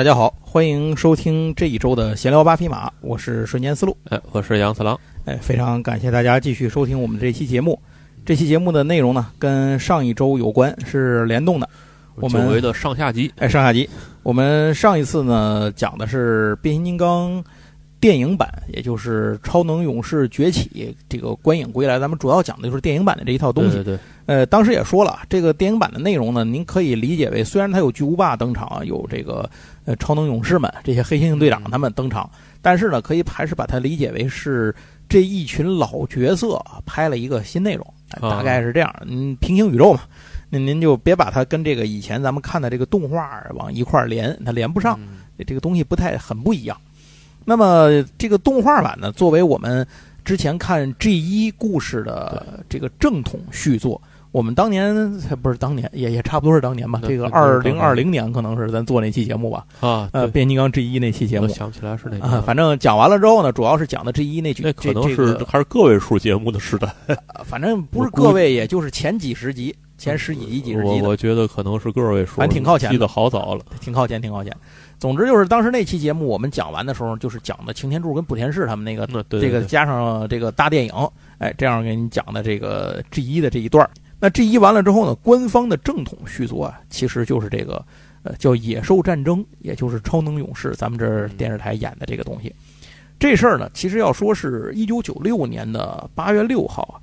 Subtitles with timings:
[0.00, 3.94] 大家好，欢迎收听这一周的闲聊八匹马，我是瞬间思路。
[4.08, 4.98] 哎，我是杨四郎。
[5.26, 7.78] 哎，非常感谢大家继续收听我们这期节目。
[8.24, 11.68] 这期节目的内容呢，跟上一周有关，是联动的。
[12.14, 13.86] 我们久违的上下集，哎，上下集。
[14.22, 17.44] 我们上一次呢讲的是变形金刚
[18.00, 20.70] 电影版，也就是《超能勇士崛起》
[21.08, 21.98] 这个观影归来。
[21.98, 23.72] 咱们主要讲的就是电影版的这一套东西。
[23.72, 23.98] 对对对。
[24.26, 29.48] 呃，当时也说了，这个电影版的内容呢，您可以理解为，虽然它有巨无霸登场，有这个
[29.84, 32.30] 呃超能勇士们这些黑猩猩队长他们登场，
[32.62, 34.74] 但是呢，可以还是把它理解为是
[35.08, 37.86] 这一群老角色拍了一个新内容，
[38.20, 38.94] 大概是这样。
[39.04, 40.02] 嗯，平行宇宙嘛，
[40.48, 44.96] 那您就别把它跟这个以前咱们看的这个动画往一块连，它连不上，
[45.44, 46.80] 这个东西不太很不一样。
[47.44, 49.86] 那么这个动画版呢，作为我们
[50.24, 54.00] 之前看 G 一故事的这个正统续作。
[54.32, 54.94] 我们当年
[55.42, 57.00] 不是当年，也也差不多是当年吧。
[57.04, 59.66] 这个二零二零年可能是咱做那期节目吧。
[59.80, 62.40] 啊，呃，变形金刚 G 一那期节目，想不起来是哪啊。
[62.46, 64.62] 反正讲完了之后呢，主要是讲的 G 一那句。
[64.62, 66.94] 那可能是还是个位数节目的时代。
[67.44, 70.88] 反正不是个位，也就是前几十集，前十几集、几十集。
[71.02, 72.90] 我我觉得可能是个位数，反正挺靠前。
[72.90, 74.50] 记得好早了，挺靠前，挺靠前。
[74.98, 80.92] 总之就是当时那期节目我们讲完的时候，就是讲的擎天柱跟莆田市他们那个这个加上这个大电影，
[81.38, 83.88] 哎，这样给你讲的这个 G 一的这一段。
[84.18, 85.14] 那 G 一完了之后呢？
[85.16, 87.82] 官方的正统续作啊，其实就是这个，
[88.22, 92.54] 呃，叫《野兽战争》，也就是《超能勇士》，咱们这电视台演的这个东西。
[93.18, 97.00] 这事儿呢，其实要说是一九九六年的八月六号啊，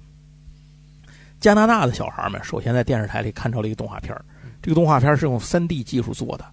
[1.39, 4.23] 加拿大的小孩们首先在电视台里看到了一个动画片儿。
[4.61, 6.45] 这个动画片是用三 D 技术做的，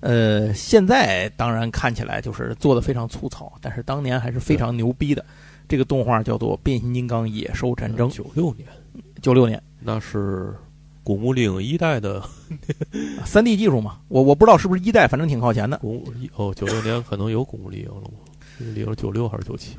[0.00, 5.24] 呃，现在当然看起来就是做的非常粗糙，但是当年还是非常牛逼的。
[5.68, 8.10] 这个动画叫做《变形金刚野兽战争》。
[8.12, 8.66] 九六年，
[9.22, 9.62] 九六年。
[9.78, 10.54] 那是
[11.04, 12.22] 古墓丽影一代的
[13.24, 14.00] 三 D 技术嘛？
[14.08, 15.78] 我我不知道是不是一代，反正挺靠前的。
[15.78, 16.02] 古
[16.34, 18.18] 哦，九六年可能有古墓丽影了吗？
[18.74, 19.76] 丽影九六还是九七？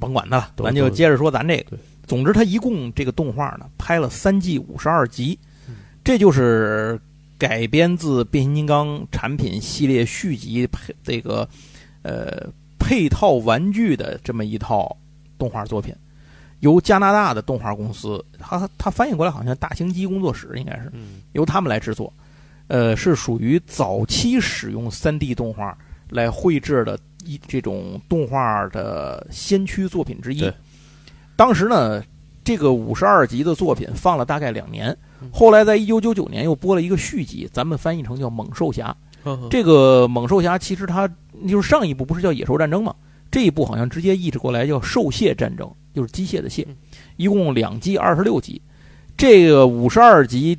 [0.00, 1.76] 甭管它了，咱就接着说咱这个。
[2.06, 5.38] 总之，它一共这个动画呢，拍了三季五十二集，
[6.02, 7.00] 这就是
[7.38, 11.48] 改编自变形金刚产品系列续集配这个
[12.02, 12.48] 呃
[12.78, 14.94] 配套玩具的这么一套
[15.38, 15.94] 动画作品。
[16.58, 20.92] 由加拿大的动画公司，他他翻译过来好像大型机工作室应该是，
[21.32, 22.12] 由他们来制作，
[22.66, 25.76] 呃，是属于早期使用三 D 动画
[26.10, 30.50] 来绘制的一这种动画的先驱作品之一。
[31.36, 32.02] 当时呢，
[32.44, 34.96] 这个五十二集的作品放了大概两年，
[35.32, 38.96] 后来在一九九九年又播了一个续集，咱们翻译成叫《猛兽侠》。
[39.48, 41.08] 这个《猛兽侠》其实它
[41.48, 42.94] 就是上一部不是叫《野兽战争》吗？
[43.30, 45.66] 这一部好像直接译制过来叫《兽械战争》。
[45.94, 46.66] 就是机械的械，
[47.18, 48.62] 一共两季二十六集，
[49.14, 50.58] 这个五十二集，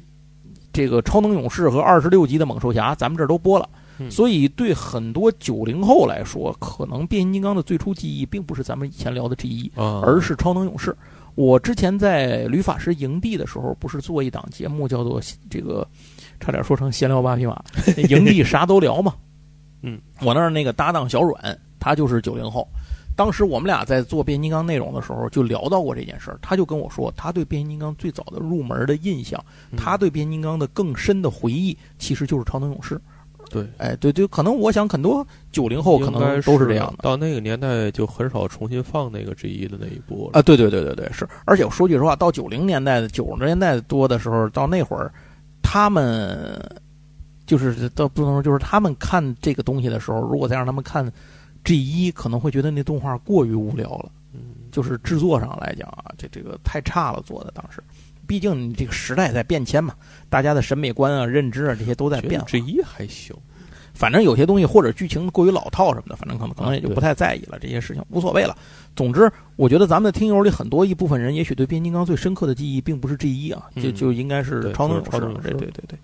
[0.72, 3.68] 这个超能勇士和二十六集的猛兽侠，咱们这儿都播了。
[4.10, 10.96] 所以对很多九零后来说，可能变形金刚的最初记忆并不是咱们以前聊的 G 一，而是超能勇士。
[11.36, 15.88] 我之前在吕法师营地的时候，不是做一档节目叫做这个，
[16.40, 17.60] 差点说成闲聊八匹马，
[18.10, 19.16] 营地啥都聊嘛。
[19.82, 22.68] 嗯，我那儿那个搭档小阮，他就是九零后。
[23.16, 26.40] 当时我们俩在做变形金刚内容的时候，就聊到过这件事儿。
[26.42, 29.44] 他就跟我说，他对变形金刚最早的入门的印象，
[29.78, 33.00] 他对变形金刚的更深的回忆，其实就是超能勇士。
[33.54, 37.04] 对，哎，对对，可能我想很多九零后可能都是这样的。
[37.04, 40.40] 到那个年代就很少重新放那个 G 一的那一部了。
[40.40, 41.26] 啊，对对对对对，是。
[41.46, 45.14] 而且我说句实话，到九零年代的九十年代多的时候，到那会儿，
[45.62, 46.60] 他们
[47.46, 51.10] 就是到不能说，就是他们看这个东西的时候，如果再让他们看。
[51.66, 54.40] G 一可能会觉得那动画过于无聊了，嗯，
[54.70, 57.54] 就是制作上来讲啊，这这个太差了做的。
[57.56, 57.82] 当时，
[58.28, 59.94] 毕竟这个时代在变迁嘛，
[60.30, 62.42] 大家的审美观啊、认知啊这些都在变。
[62.46, 63.36] G 一还行，
[63.94, 67.58] 反正有些东西或者剧情过于老套什么的，反正可能可能也就不太在意了。
[67.60, 68.58] 这些事情无所谓了。
[68.96, 75.98] 总之，我觉得咱们的听友里很多一部分人，也许对变形金刚最深刻的记忆并不是 G 一啊，就就应该是超能超能对对对对。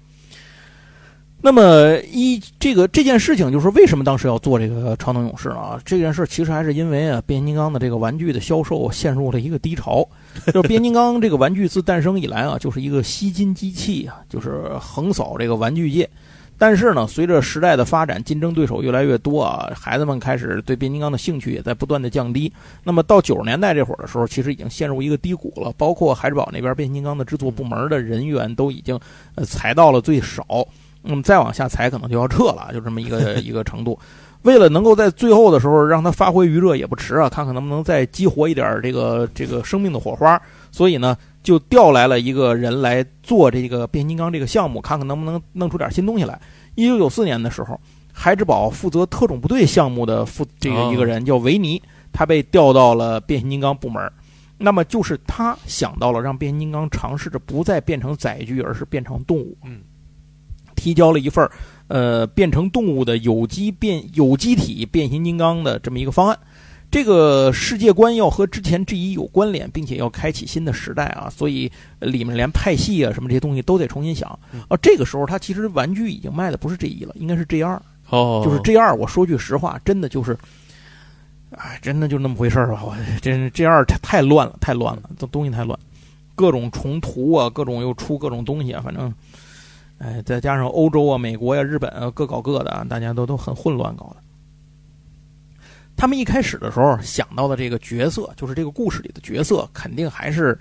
[1.41, 5.79] 那么一这个这件事情，就是为什么当时要做这个超能勇士啊？
[5.85, 10.05] 这件事其实还是因为啊，变形金刚的这个玩具的销售陷入了一个低潮。
[10.53, 16.09] 就是变形金刚这个玩具自诞生以来啊，就是一个吸金机器啊，就是横扫这个玩具界。
[16.57, 22.51] 但是呢，随着时代的发展，竞争对手越来越多啊，孩子们开始对变形金刚的兴趣也在不断的降低。
[22.83, 25.73] 那么到九十年代这会儿的时候，其实已经陷入一个低谷了。
[25.77, 28.99] 包括海之宝那边变形金刚的制作部门的人员都已经
[29.35, 30.67] 呃裁到了最少。
[31.01, 33.97] 那么再往下踩，可能就要撤了，就这么一个一个程度。
[34.43, 40.41] 为了能够在最后的时候让它发挥余热也不迟啊，看看能不能再激活一点这个这个生命的火花。
[40.71, 46.39] 所以呢，就调来了一个人来做这个变形金刚这个项目，看看能不能弄出点新东西来。
[46.75, 47.77] 一九九四年的时候，
[48.13, 51.81] 孩之宝负责特种部队项目的负这个哦一个人叫维尼，
[52.13, 54.09] 他被调到了变形金刚部门。
[54.57, 59.57] 那么就是他想到了让变形金刚尝试着不再变成载具，而是变成动物。
[59.65, 59.81] 嗯，
[60.79, 61.51] 提交了一份儿
[61.87, 66.39] 呃变成动物的有机变有机体变形金刚的这么一个方案。
[66.89, 74.39] 这个世界观要和之前 G 一有关联，并且要开启新的时代啊，所以呃里面连派系啊什么这些东西都得重新想。
[74.53, 77.79] 嗯啊，这个时候它其实玩具已经卖的不是 G 一了，应该是 G 二。
[78.09, 80.35] 哦，就是 G 二，我说句实话，真的就是，
[81.51, 82.81] 哎，真的就那么回事儿吧。
[82.83, 85.77] 我真 G 二太太乱了，太乱了，这东西太乱，
[86.33, 89.13] 各种重涂啊，各种又出各种东西啊，反正，
[89.99, 94.17] 哎，再加上欧洲啊、美国呀、日本啊，各搞各的啊，大家都都很混乱搞的。
[95.95, 100.57] 他们一开始的时候想到的这个角色，就是这个故事里的角色，肯定还是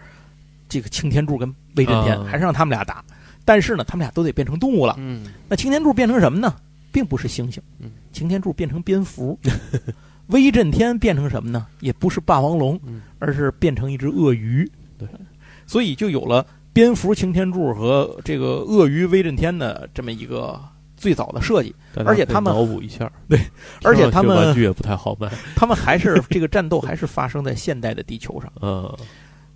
[0.69, 3.05] 这个擎天柱跟威震天，啊还是让他们俩打。
[3.45, 4.97] 但是呢，他们俩都得变成动物了。
[4.99, 6.55] 嗯那擎天柱变成什么呢？
[6.91, 9.39] 并不是猩猩嗯，擎天柱变成蝙蝠。
[10.27, 11.67] 威震天变成什么呢？
[11.81, 14.69] 也不是霸王龙，嗯而是变成一只鳄鱼。
[14.99, 15.09] 对，
[15.67, 16.45] 所以就有了
[16.79, 20.61] 蝙蝠擎天柱和这个鳄鱼威震天的这么一个
[20.97, 21.75] 最早的设计。
[22.07, 23.37] 而且他们脑补一下，对，
[23.83, 28.53] 而且他们听上去玩具也不太好卖， 他们还是这个战斗还是发生在现代的地球上。
[28.63, 28.97] 嗯，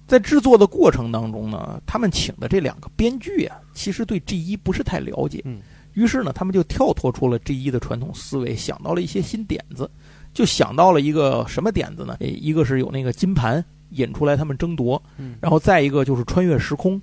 [0.08, 5.42] 在制作的过程当中呢，他们请的这两个编剧啊，其实对 G 一不是太了解。
[5.44, 5.60] 嗯，
[5.92, 9.88] 于是呢，他们就跳脱出了 G 一的传统思维，想到了一些新点子，
[10.34, 12.16] 就想到了一个什么点子呢？
[12.18, 17.00] 一个是有那个金盘引出来他们争夺，嗯然后再一个就是穿越时空，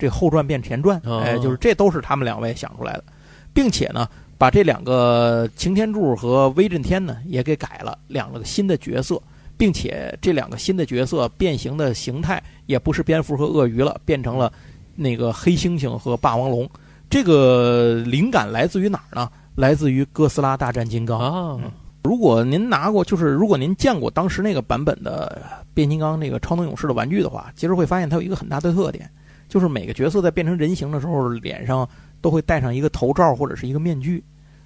[0.00, 3.04] 这后传变前传，哦哎，就是这都是他们两位想出来的，
[3.52, 4.08] 并且呢，
[4.38, 9.20] 把这两个擎天柱和威震天呢也给改了两个新的角色，
[9.58, 14.50] 并且这两个新的角色变形的形态也不是蝙蝠和鳄鱼了，变成了
[14.96, 16.68] 那个黑猩猩和霸王龙。
[17.10, 19.30] 这个灵感来自于哪儿呢？
[19.56, 21.18] 来自于哥斯拉大战金刚。
[21.18, 21.58] 啊，
[22.04, 25.42] 如果您拿过，就是如果您见过当时那个版本的
[25.74, 29.10] 变形金刚那个超能勇士的玩具的话，其实会发现它有一个很大的特点，
[29.50, 31.86] 就是每个角色在变成人形的时候，脸上
[32.22, 34.24] 都会戴上一个头罩或者是一个面具。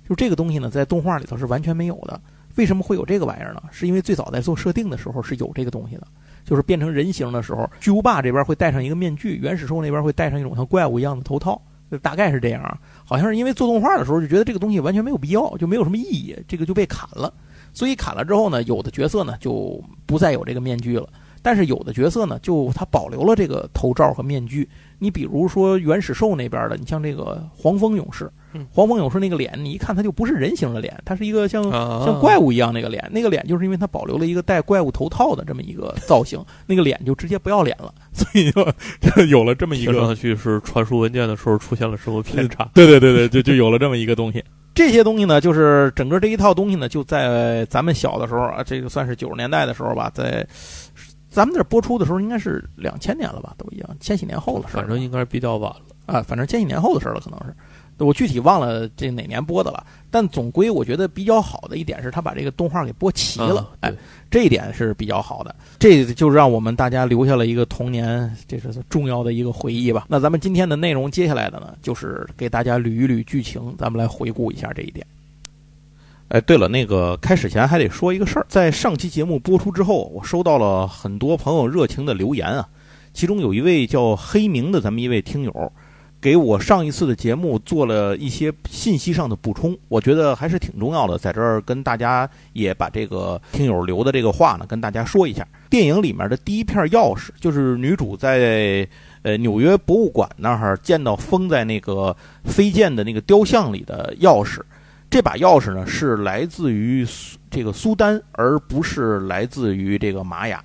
[0.08, 2.20] 就这个东西呢，在动画里头是完全没有的。
[2.56, 3.62] 为什么会有这个玩意儿呢？
[3.72, 6.06] 是因为最早在做设定的时候是有这个东西的，
[6.44, 11.60] 就是变成人形的时候，巨无霸这边会戴上一个面具，原始兽那边会戴上一种像怪物一样的头套，
[11.90, 12.78] 就大概是这样。
[13.04, 17.32] 好像是因为做动画的时候就觉得这个东西完全没有必要，就没有什么意义，这个就被砍了。
[17.72, 21.08] 所以砍了之后呢，有的角色呢就不再有这个面具了，
[21.44, 24.66] 但是有的角色呢，就他保留了这个头罩和面具。
[24.98, 38.64] 你比如说原始兽那边的，你像这个黄蜂勇士嗯，黄蜂勇士那个脸，你一看他就不是人形的脸，他是一个像啊像怪物一样那个脸，那个脸就是因为他保留了一个戴怪物头套的这么一个造型， 那个脸就直接不要脸了， 所以就
[39.02, 42.66] 就有了这么一个听上去是传输文件的时候出现了什么偏差？
[42.72, 44.42] 对对对对，就就有了这么一个东西。
[44.74, 50.44] 这些东西呢，就是整个这一套东西呢，就在咱们小的时候啊，这个算是九十年代的时候吧，在
[51.34, 54.68] 咱们这儿播出的时候，应该是两千年了吧，都已经千禧年后了。
[54.68, 55.80] 反正应该是比较晚了。
[56.06, 57.52] 啊，反正千禧年后的事儿了，可能是。
[57.98, 63.94] 我具体忘了这哪年播的了，但总归我觉得比较好的一点是，他把这个动画给播齐了，啊哎，
[64.30, 70.06] 这一点是比较好的，这就让我们大家留下了一个童年，这是重要的一个回忆吧。
[70.08, 75.04] 那咱们今天的内容，接下来的呢，就是给大家捋一捋剧情，咱们来回顾一下这一点。
[76.34, 82.68] 哎，对了，那个开始前还得说一个事儿，在上期节目播出之后，我收到了很多朋友热情的留言啊，
[83.12, 85.72] 其中有一位叫黑明的咱们一位听友，
[86.20, 95.46] 给我上一次的节目做了一些信息上的补充，我觉得还是挺重要的，在这儿跟大家也把这个听友留的这个话呢，跟大家说一下。
[95.70, 98.84] 电影里面的第一片钥匙，就是女主在
[99.22, 104.60] 呃纽约博物馆那儿见到封在那个飞剑的那个雕像里的钥匙。
[105.14, 110.60] 这把钥匙呢是来自于苏这个苏丹，而不是来自于这个玛雅。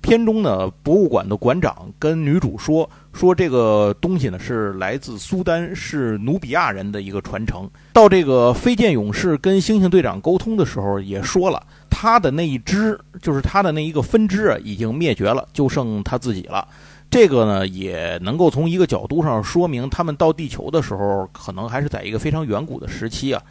[0.00, 7.68] 片中呢，博物馆的馆长跟女主说，说这个东西呢是来自苏丹，是努比亚人的一个传承。
[7.92, 16.66] 到这个飞剑勇士跟猩猩队长沟通的时候，也说了，他的那一支，就是他的那一个分支啊，已经灭绝了，就剩他自己了。
[17.10, 23.42] 这个呢，也能够从一个角度上说明，他们到地球的时候，可能还是在一个非常远古的时期啊。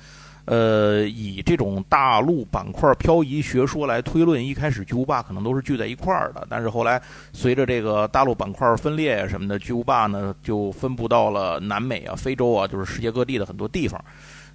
[0.49, 6.99] 呃，以这种大陆板块漂移学说来推论，一开始巨无霸可能都是聚在一块儿的，但是后来
[7.33, 14.03] 随着这个大陆板块分裂呀什么的，巨无霸呢就分布到了南美啊、非洲啊，就是世界各地的很多地方，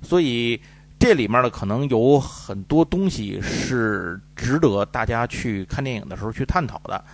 [0.03, 0.61] 所以
[0.99, 7.05] 这里面呢可能有很多东西是值得大家去看电影的时候去探讨的。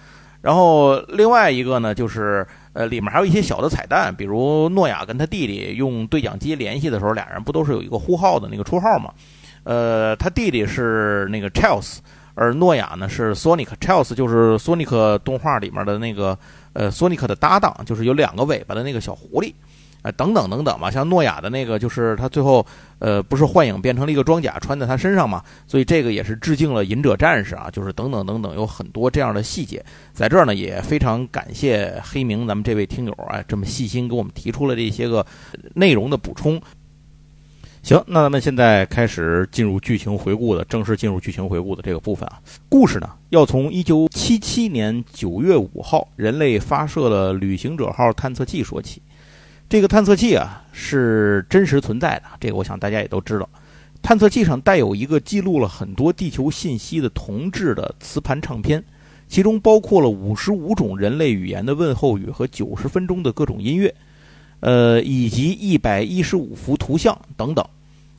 [0.40, 9.12] 然后另外一个呢，就是呃，里面还有一些小的彩蛋，比如诺亚跟他弟弟用对讲机联系的时候，俩人不都是有一个呼号的那个绰号吗？
[9.65, 11.99] 呃，他弟弟是那个 Charles，
[12.35, 13.69] 而诺亚呢是 Sonic。
[13.81, 16.39] Charles 就是 Sonic 动画里面的那个
[16.73, 19.53] 呃 Sonic 的搭档，就是有两个尾巴的那个小狐狸。
[20.03, 22.65] 啊，等等等等吧，像诺亚的那个，就是他最后，
[23.00, 35.26] 呃，不是幻影变成了一个装甲穿在他身上嘛，所以这个也是致敬了隐者战士啊，就是等等等等，有很多这样的细节，在这儿呢，也非常感谢黑明咱们这位听友啊，这么细心给我们提出了这些个
[35.75, 36.61] 内容的补充。
[37.83, 42.38] 行，那咱们现在开始进入剧情回顾的，正式进入剧情回顾的这个部分啊。
[42.69, 49.00] 故事呢，要从一九七七年九月五号，人类发射了旅行者号探测器说起。
[49.71, 53.49] 这个探测器啊是真实存在的，这个我想大家也都知道。
[54.03, 58.83] 探测器上带有一个记录了很多地球信息的铜制的磁盘唱片，
[59.29, 63.95] 其中包括了五十五种人类语言的问候语和九十分钟的各种音乐，
[64.59, 67.65] 呃，以及一百一十五幅图像等等。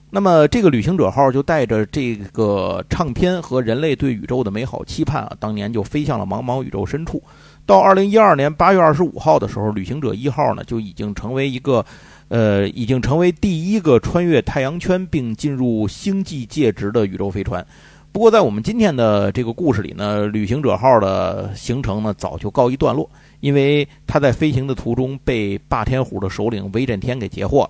[0.09, 7.21] 那么这个旅行者号就带着这个唱片和人类对宇宙的美好期盼啊，当年就飞向了茫茫宇宙深处。
[7.71, 11.85] 到二零一二年八月二十五号的时候，旅行者一号呢就已经成为一个，
[12.27, 17.65] 呃，已经成为第一个穿越太阳圈并进入星际介质的宇宙飞船。
[18.11, 23.09] 不过，在我们今天的这个故事里呢，旅行者号的行程呢早就告一段落，
[23.39, 27.69] 因为他在飞行的途中被霸天虎的首领威震天给截获了。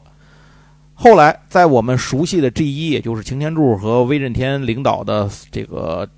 [0.95, 6.09] 后来，在我们熟悉的 G 一，也就是擎天柱和威震天领导的这个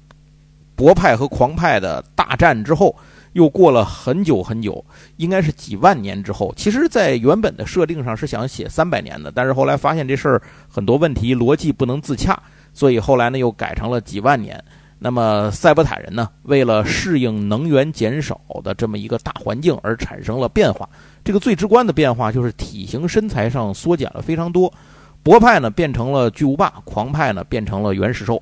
[0.73, 2.95] 博派和狂派的大战之后。
[3.33, 4.83] 又过了很久很久，
[5.17, 6.53] 应该是几万年之后。
[6.55, 12.41] 其实，在原本的设定上是想写三百年的，但是后来发现这事儿很多问题逻辑不能自洽，
[12.73, 14.63] 所以后来呢又改成了几万年。
[14.99, 20.87] 那么赛博坦人呢，为了适应能源减少的这么一个大环境而产生了变化。
[21.25, 24.73] 这个最直观的变化就是体型身材上缩减了非常多。
[25.21, 28.41] 博派呢变成了巨无霸，狂派呢变成了原始兽。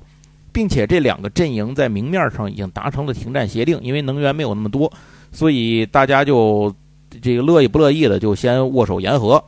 [0.52, 4.92] 并且这两个阵营在明面上已经达成了停战协定，因为能源没有那么多，
[5.30, 6.74] 所以大家就
[7.20, 9.42] 这个乐意不乐意的就先握手言和。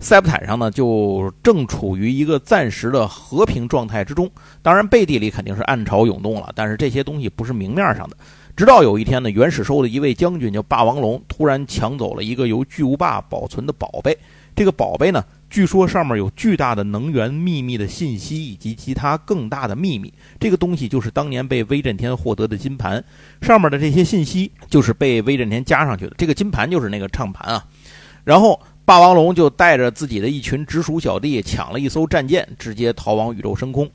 [0.00, 4.28] 塞普坦上呢，就正处于一个暂时的和平状态之中。
[4.60, 8.16] 当然，背地里肯定是暗潮涌动了，但是这些东西不是明面上的。
[8.56, 14.18] 直到有一天呢，原始兽的一位将军叫霸王龙，突然抢走了一个由巨无霸保存的宝贝。
[14.56, 15.24] 这个宝贝呢？
[15.52, 20.10] 据说上面有巨大的能源秘密的信息，以及其他更大的秘密。
[20.40, 23.04] 这个东西就是当年被威震天获得的金盘，
[23.42, 26.14] 上面的这些信息就是被威震天加上去的。
[26.16, 27.62] 这个金盘就是那个唱盘啊。
[28.24, 33.86] 然后霸王龙就带着自己的一群直属小弟，抢了一艘战舰，直接逃往宇宙深空。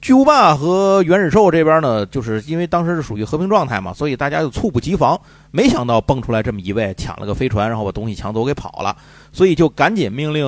[0.00, 5.16] 巨无霸和原始兽这边呢，就是因为当时是属于和平状态嘛，所以大家就猝不及防。
[5.52, 8.96] 没想到蹦出来这么一位，抢了个飞船，然后把东西抢走给跑了，
[9.36, 10.46] 所以就赶紧命令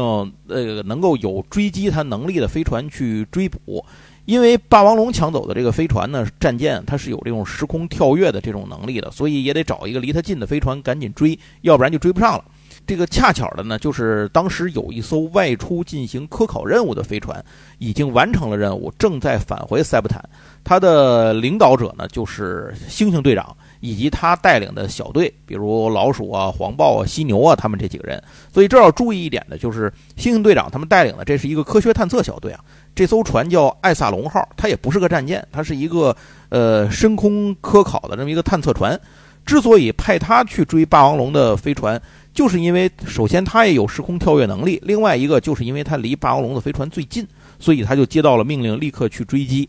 [0.48, 3.84] 呃能够有追击他能力的飞船去追捕。
[4.24, 12.44] 因为霸王龙抢走的这个飞船呢，战舰它是有这种时空跳跃的这种能力的，所以也得找一个离它近的飞船赶紧追，要不然就追不上了。
[12.86, 17.44] 这个恰巧的呢，就是当时有一艘外出进行科考任务的飞船，
[17.76, 20.22] 已经完成了任务，正在返回塞布坦。
[20.64, 28.22] 他的领导者呢，就是猩猩队长以及他带领的小队，比如老鼠啊、黄豹啊、犀牛啊，他们这几个人。
[28.52, 32.60] 所以这要注意一点的就是，猩猩队长他们带领的这是一个科学探测小队啊。
[32.94, 36.14] 这艘船叫艾萨龙号，它也不是个战舰，它是一个
[36.48, 38.98] 呃深空科考的这么一个探测船。
[39.46, 42.00] 之所以派他去追霸王龙的飞船。
[42.34, 47.26] 就是因为首先他也有时空跳跃能力，另外一个就是因为他离霸王龙的飞船最近，
[47.58, 49.68] 所以他就接到了命令，立刻去追击。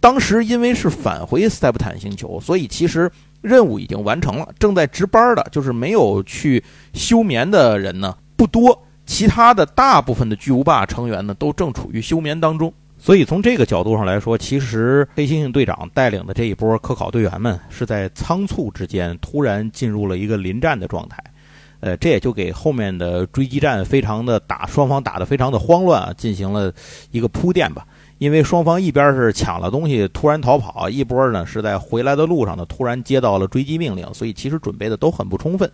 [0.00, 3.08] 当时因为是返回塞布坦星球，所以其实
[3.40, 4.48] 任务已经完成了。
[4.58, 12.72] 正在值班的，就是没有去休眠的人呢不多，其他的大部分的巨无霸成员呢都正处于休眠当中。
[13.00, 21.22] 所以从这个角度上来说，其实黑猩猩队长带领的这一波科考队员们是在仓促之间突然进入了一个临战的状态。
[21.80, 26.72] 呃，这也就给后面的追击战非常的打，双方打得非常的慌乱啊，进行了
[27.12, 27.86] 一个铺垫吧。
[28.18, 35.70] 因为双方一边是抢了东西突然逃跑，一波呢是在回来的路上呢突然接到了追击命令，所以其实准备的都很不充分。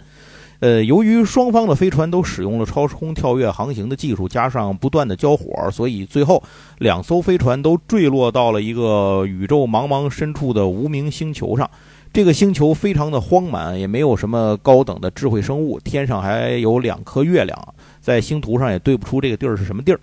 [0.60, 6.42] 呃，由于双方的飞船都使用了超时空跳跃航行的技术，加上不断的交火，所以最后
[6.78, 11.68] 两艘飞船都坠落到了一个宇宙茫茫深处的无名星球上。
[12.12, 15.80] 这个星球非常的荒蛮，也没有什么高等的智慧生物。
[15.80, 19.98] 天上还有两颗月亮，在星图上也对不出这个地儿是什么地儿。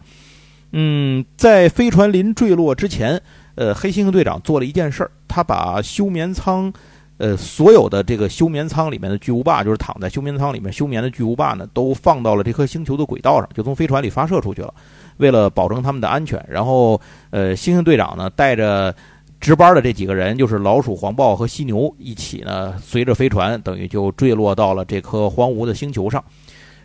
[0.72, 3.22] 嗯，在飞船临坠落之前，
[3.56, 6.72] 呃，黑猩猩队长做了一件事儿，他把休眠舱，
[7.18, 14.74] 呃，所有的这个休眠舱里面的巨无霸，就是躺在休眠舱里面休眠的巨无霸呢，都放到了这颗星球的轨道上，就从飞船里发射出去了。
[15.18, 17.00] 为了保证他们的安全，然后
[17.30, 18.96] 呃，猩猩队长呢带着
[19.40, 26.24] 值班的这几个人，就是老鼠、黄豹和犀牛一起呢，随着飞船等于就坠落到了这颗荒芜的星球上。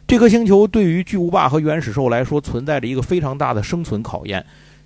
[0.07, 4.45] 这颗星球对于巨无霸和原始兽来说，存在着一个非常大的生存考验，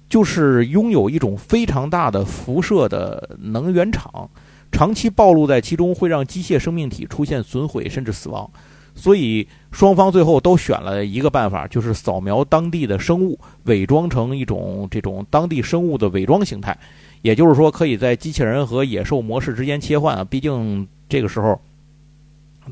[0.09, 4.29] 就是拥有一种非常大的辐射的能源场。
[4.73, 8.49] 长期暴露在其中会让机械生命体出现损毁甚至死亡，
[8.95, 16.75] 所以双方最后都选了一个办法，就是扫描当地的生物，伪装成一种这种当地生物的伪装形态。
[17.21, 20.25] 也就是说，可以在机器人和野兽模式之间切换啊。
[20.25, 21.61] 毕竟这个时候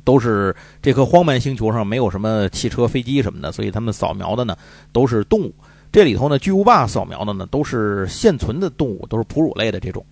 [0.04, 4.56] 都是这颗荒蛮星球上没有什么汽车、飞机什么的，所以他们扫描的呢
[4.92, 5.54] 都是动物。
[5.90, 10.04] 这里头呢，巨无霸扫描的呢都是现存的动物，都是哺乳类的这种。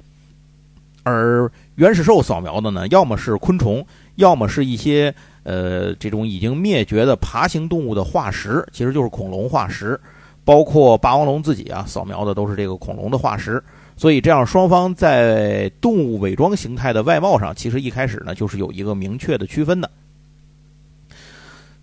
[1.03, 5.15] 而原始兽扫描的呢，要么是昆虫，要么是一些
[5.45, 10.01] 呃这种已经灭绝的爬行动物的化石，其实就是恐龙化石，
[10.45, 13.63] 包括霸王龙自己啊，扫描的都是这个恐龙的化石。
[13.97, 19.91] 所以这样双方在动物伪装形态的外貌上，其实一开始呢就是有一个明确的区分的。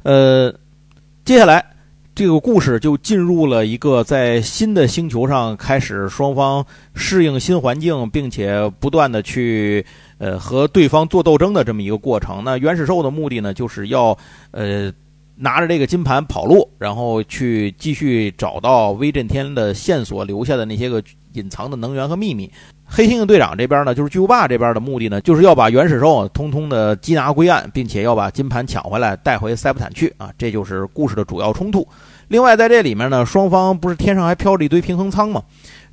[0.03, 0.53] 呃，
[1.25, 1.65] 接下来。
[2.15, 9.83] 这个故事就进入了一个在新的星球上开始双方适应新环境，并且不断的去
[10.19, 12.43] 呃和对方做斗争的这么一个过程。
[12.43, 14.15] 那原始兽的目的呢，就是要
[14.51, 14.93] 呃
[15.35, 22.51] 拿着这个金盘跑路，然后去继续找到威震天的线索留下的那些个隐藏的能源和秘密。
[22.85, 31.87] 黑猩猩队长这边呢，就是巨无霸这边的目的呢，就是要把原始兽通通的缉拿归案，并且要把金盘抢回来带回塞伯坦去啊，这就是故事的主要冲突。
[32.27, 35.43] 另外，在这里面呢，双方不是天上还飘着一堆平衡舱吗？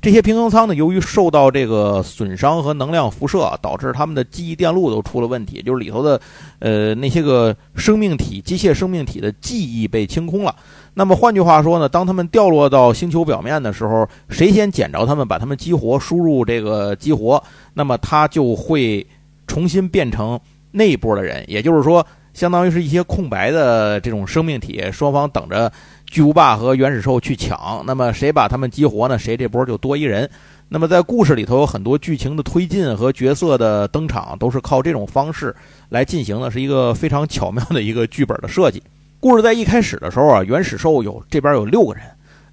[0.01, 6.19] 这些平衡舱呢，由于受到这个损伤和能量辐射，导致他们的记忆电路都出了问题，就是里头的，
[6.57, 10.55] 呃，那些个生命体、机械生命体的记忆被清空了。
[10.95, 17.41] 那么换句话说呢，当他们掉落到星球表面的时候，谁先捡着他们，把他们激活，输入这个激活，
[17.75, 19.05] 那么他就会
[19.45, 20.39] 重新变成
[20.71, 21.43] 那一波的人。
[21.47, 25.71] 也就是说，相当于是一些空白的这种生命体，双方等着。
[26.11, 29.17] 巨无霸和原始兽去抢，那么谁把他们激活呢？
[29.17, 30.29] 谁这波就多一人。
[30.67, 35.55] 那么在故事里头有很多剧情的推进和角色的登场，都是靠这种方式
[35.87, 38.83] 来进行的，是一个非常巧妙的一个剧本的设计。
[39.21, 42.03] 故事在一开始的时候啊，原始兽有这边有六个人，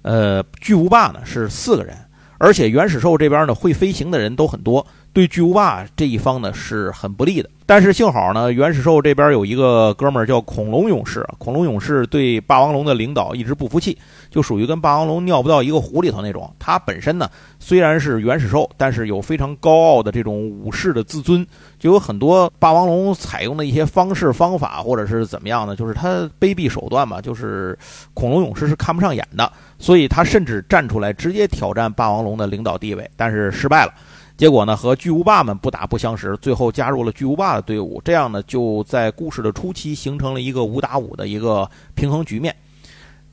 [0.03, 1.93] 呃，巨无霸呢是四个人，
[2.37, 4.85] 而且原始兽这边呢会飞行的人都很多。
[5.11, 13.97] 对巨无霸这一方呢是很不利的，但是幸好呢，原始兽这边有一个哥们儿叫恐龙勇士，恐龙勇士对霸王龙的领导一直不服气，
[14.29, 16.53] 就属于跟霸王龙尿不到一个壶里头那种。
[16.59, 17.27] 他本身呢
[17.59, 21.45] 虽然是原始兽，但是有非常高傲的这种武士的自尊，
[21.79, 27.77] 就有很多霸王龙采用的一些方式方法或者是怎么样的，就是他卑鄙手段嘛，就是
[28.13, 33.93] 恐龙勇士是看不上眼的，所以他甚至站出来直接挑战霸王龙的领导地位，但是失败了。
[34.39, 38.01] 结果呢，和巨无霸们不打不相识，最后加入了巨无霸的队伍。
[38.05, 42.55] 这样呢，就在故事的初期形成了一个五打五的一个平衡局面。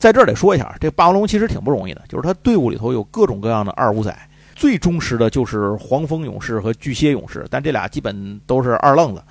[0.01, 4.13] 在这儿得说一下，这霸王龙其实挺不容易的，就是他队伍里头有各种各样的二五仔，
[4.57, 9.23] 最忠实的就是黄蜂勇士和巨蟹勇士，但这俩基本都是二愣子。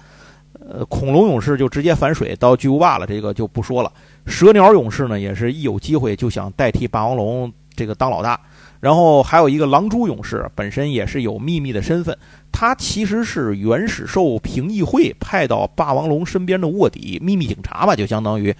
[0.70, 3.92] 呃，恐龙勇士就直接反水到巨无霸了，这个就不说了。
[4.26, 8.40] 蛇鸟勇士呢，也是一有机会就想代替霸王龙这个当老大。
[8.86, 12.16] 然后还有一个狼蛛勇士，本身也是有秘密的身份，
[12.52, 18.56] 他其实是原始兽评议会派到霸王龙身边的卧底、秘密警察吧，就相当于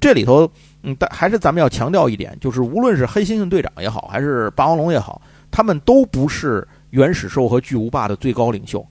[0.00, 0.50] 这里头，
[0.82, 8.84] 嗯，但还是咱们要强调一点，就是无论是黑猩猩队长也好，还是霸王龙也好，他们都不是原始兽和巨无霸的最高领袖。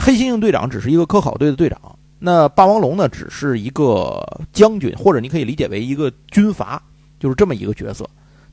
[0.00, 1.78] 黑猩猩队长只是一个科考队的队长，
[2.18, 6.82] 那霸王龙呢，只是一个将军，或者你可以理解为一个军阀，
[7.20, 8.08] 就是这么一个角色。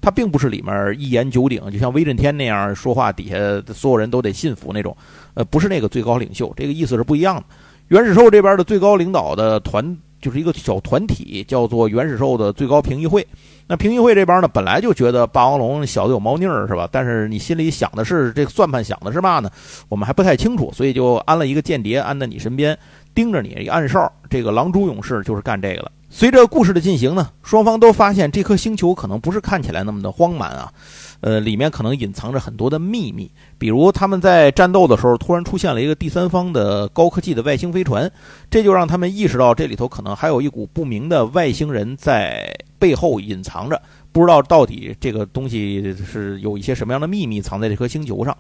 [0.05, 3.35] 他并不是里面一言九鼎，就像威震天那样说话，底下
[3.73, 4.95] 所有人都得信服那种。
[5.33, 7.43] 呃，不是那个最高领袖，这个意思是不一样的。
[7.87, 13.25] 原始兽这边的最高领导的团就是一个小团体，叫做原始兽的最高评议会。
[13.65, 16.87] 那评议会这边呢，本来就觉得霸王龙小子有猫腻儿，是吧？
[16.91, 19.49] 但是你心里想的是这个算盘想的是嘛呢？
[19.89, 22.77] 我们还不太清楚，所以就安了一个间谍安在你身边，
[23.15, 24.07] 盯着你一暗哨。
[24.29, 25.91] 这个狼蛛勇士就是干这个的。
[26.17, 30.71] 随着故事的进行呢，双方都发现这颗星球可能不是看起来那么的荒蛮啊，
[31.19, 33.29] 呃，里面可能隐藏着很多的秘密。
[33.57, 38.09] 比如他们在战斗的时候，突然出现了一个第三方的高科技的外星飞船，
[38.49, 42.49] 这就让他们意识到这里头可能还有一股不明的外星人在
[42.79, 43.81] 背后隐藏着，
[44.13, 48.33] 不知道到底这个东西是有一些什么样的秘密藏在这颗星球上。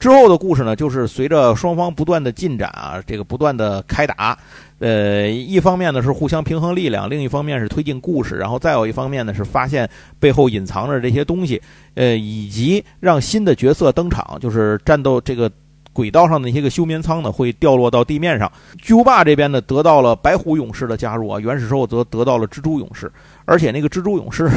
[0.00, 4.36] 之后的故事呢，就是随着双方不断的进展啊，这个不断的开打，
[4.78, 9.86] 呃，一方面呢是互相平衡力量，另一方面是推进故事，然后再有一方面呢是发现
[10.18, 11.60] 背后隐藏着这些东西，
[11.96, 15.52] 呃，以及让新的角色登场，就是战斗这个
[15.92, 18.50] 轨道上的那些个休眠舱呢会掉落到地面上。
[18.78, 23.12] 巨无霸这边呢得到了白虎勇士的加入啊，原始兽则得到了蜘蛛勇士，
[23.44, 24.50] 而且那个蜘蛛勇士。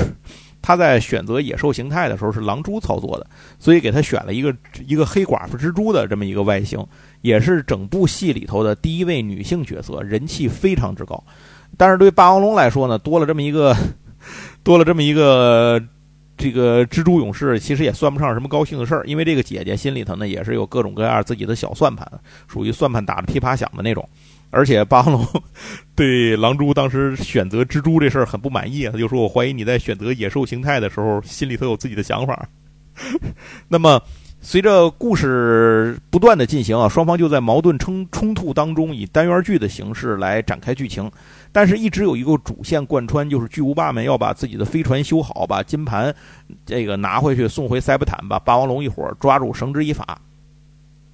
[0.64, 3.28] 他在选择野兽形态的时候是狼蛛操作的，
[3.60, 4.56] 所以给他选了一个
[4.88, 6.84] 一个黑寡妇蜘蛛的这么一个外形，
[7.22, 11.22] 也是整部戏里头的第一位女性角色，人气非常之高。
[11.78, 13.76] 但是对霸王龙来说呢，多了这么一个
[14.64, 15.84] 多了这么一个
[16.38, 22.10] 这个蜘蛛勇士，其实也算不上什么高兴的事儿，因为这个姐姐心里头呢也是有各种各样自己的小算盘，
[22.48, 24.08] 属于算盘打得噼啪响的那种。
[24.54, 25.28] 而且霸王龙
[25.96, 32.48] 对狼蛛当时选择蜘蛛这事儿很不满意，他就说：“我怀疑你在选择野兽形态的时候，心里头有自己的想法。
[33.68, 34.00] ”那么，
[34.42, 41.12] 随着故事不断的进行啊，双方就在矛盾冲冲突当中以单元剧的形式来展开剧情，
[41.52, 46.14] 但是一直有一个主线贯穿，就是巨无霸们要把自己的飞船修好，把金盘
[46.64, 50.22] 这个拿回去送回塞伯坦，把霸王龙一伙抓住绳之以法。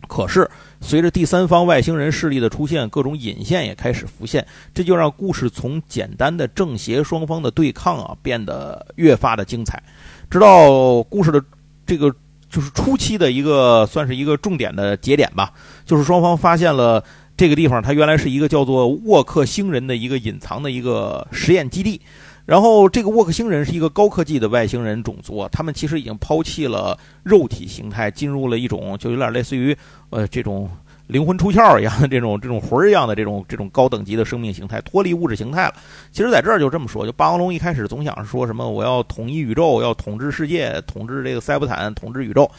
[0.07, 0.49] 可是，
[0.81, 9.81] 随着第三方外星人势力的出现，各种引线也开始浮现，这就让故事从简单的正邪双方的对抗啊，变得越发的精彩。
[10.29, 11.43] 直到故事的
[11.85, 12.13] 这个
[12.49, 15.51] 就是初期的一个算是一个重点的节点吧，
[15.85, 17.03] 就是双方发现了
[17.35, 22.01] 这个地方，它原来是一个叫做沃克星人的一个隐藏的一个实验基地。
[22.49, 29.77] 然后，这个沃克星人是一个高科技的外星人种族，他们其实已经抛弃了肉体形态，进入了一种就有点类似于
[30.09, 30.67] 呃这种
[31.05, 35.75] 灵魂出窍一样的这种这种魂儿一样的这种这种高等级的生命形态，脱离物质形态了。
[36.11, 42.49] 其实在这儿就这么说，就霸王龙一开始总想说什么我要统一宇宙，要统治世界，统治这个塞伯坦，统治宇宙，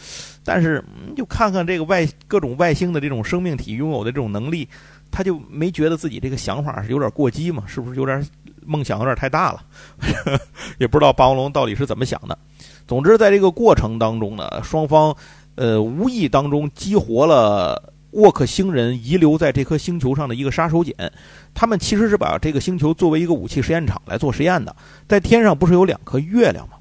[0.45, 0.81] 但是
[1.17, 4.69] 就看看这个外各种外星的这种生命体拥有的这种能力，
[5.11, 7.65] 他就没觉得自己这个想法是有点过激嘛？
[7.67, 8.25] 是不是有点？
[8.67, 9.63] 梦想有点太大了，
[10.79, 12.39] 也不知道霸王龙到底是怎么想的。
[12.87, 15.15] 总之，在这个过程当中呢，双方
[15.55, 20.95] 呃无意当中激活了沃克星人遗留在这颗星球上的一个杀手锏。
[21.55, 24.75] 他们其实是把这个星球作为一个武器实验场来做实验的。
[25.09, 26.75] 在天上不是有两颗月亮吗？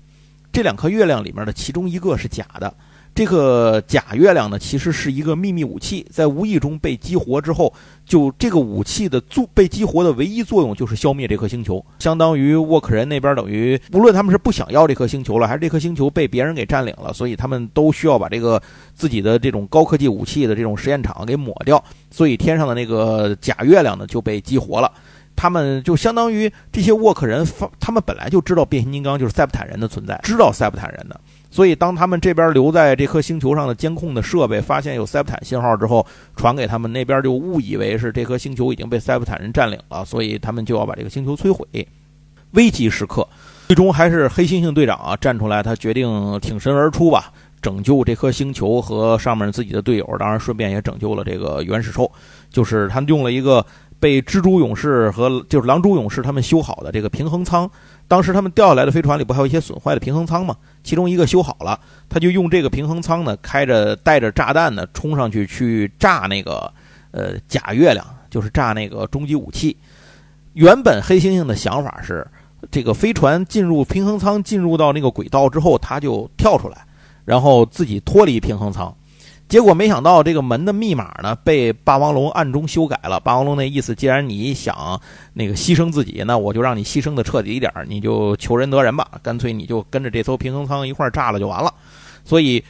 [0.52, 2.74] 这两颗月亮里面的其中一个是假的。
[3.20, 7.74] 这个假月亮呢，其实是一个秘密武器，在无意中被激活之后，
[8.06, 18.62] 就这个武器的作被激活的唯一作用就是消灭这颗星球，相当于沃克人那边等于无论他们是不想要这颗星球了，还是这颗星球被别人给占领了，所以他们都需要把这个
[18.94, 24.90] 自己的这种高科技武器的这种实验场给抹掉，所以天上的那个假月亮呢就被激活了，
[25.36, 27.46] 他们就相当于这些沃克人，
[27.82, 31.20] 他们本来就知道变形金刚就是塞布坦人的存在，知道塞布坦人的。
[31.52, 41.66] 所以，当他们这边留在这颗星球上的监控的设备发现有塞布坦信号之后，传给他们那边就误以为是这颗星球已经被塞布坦人占领了，所以他们就要把这个星球摧毁。
[42.52, 43.28] 危急时刻，
[43.68, 47.32] 最终还是黑猩猩队长啊站出来，他决定挺身而出吧，
[47.62, 52.12] 拯救这颗星球和上面自己的队友，当然顺便也拯救了这个原始兽，
[52.52, 53.66] 就是他用了一个
[54.00, 57.70] 被蜘蛛勇士和就是狼蛛勇士他们修好的这个平衡舱。
[58.10, 60.58] 当时他们掉下来的飞船里不还有一些损坏的平衡舱吗？
[60.84, 66.74] 其中一个修好了，他就用这个平衡舱呢，开着带着炸弹呢，冲上去去炸那个
[67.12, 69.78] 呃假月亮，就是炸那个终极武器。
[70.54, 72.26] 原本黑猩猩的想法是，
[72.72, 76.78] 这个飞船进入平衡舱，进入到那个轨道之后，他就跳出来，
[77.26, 78.92] 然后自己脱离平衡舱。
[79.50, 83.20] 结果没想到，这个门的密码呢被霸王龙暗中修改了。
[83.20, 85.02] 霸王龙那意思，既然你想
[85.34, 91.74] 那个牺牲自己，那我就让你牺牲的彻底一点，你就求人得人吧，干脆你就跟着这艘平衡舱一块炸了就完了。
[92.24, 92.64] 所以，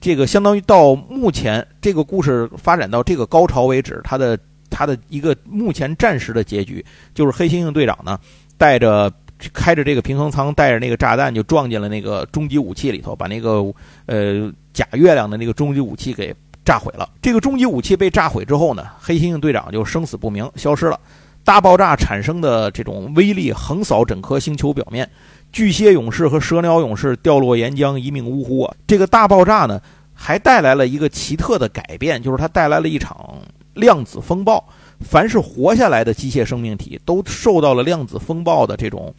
[0.00, 4.38] 这个相当于到目前这个故事发展到这个高潮为止，它的
[4.70, 6.82] 它的一个目前暂时的结局，
[7.14, 8.18] 就是黑猩猩队长呢
[8.56, 9.12] 带着
[9.52, 13.64] 开着这个平衡舱，带着那个炸弹就撞进了那个终极武器里头，把那个
[14.06, 14.52] 呃。
[14.74, 16.32] 假月亮的那个终极武器给
[16.64, 17.08] 炸毁了。
[17.20, 21.00] 这个终极武器被炸毁之后呢，黑猩猩队长就生死不明，消失了。
[21.42, 25.10] 大爆炸产生的这种威力横扫整颗星球表面，
[25.50, 28.72] 巨蟹勇士和蛇鸟勇士掉落岩浆，一命呜呼啊！
[28.86, 29.80] 这个大爆炸呢，
[30.14, 33.36] 还带来了一个奇特的改变，就是它带来了一场
[33.74, 34.64] 量子风暴。
[35.00, 39.14] 凡是活下来的机械生命体都受到了量子风暴的这种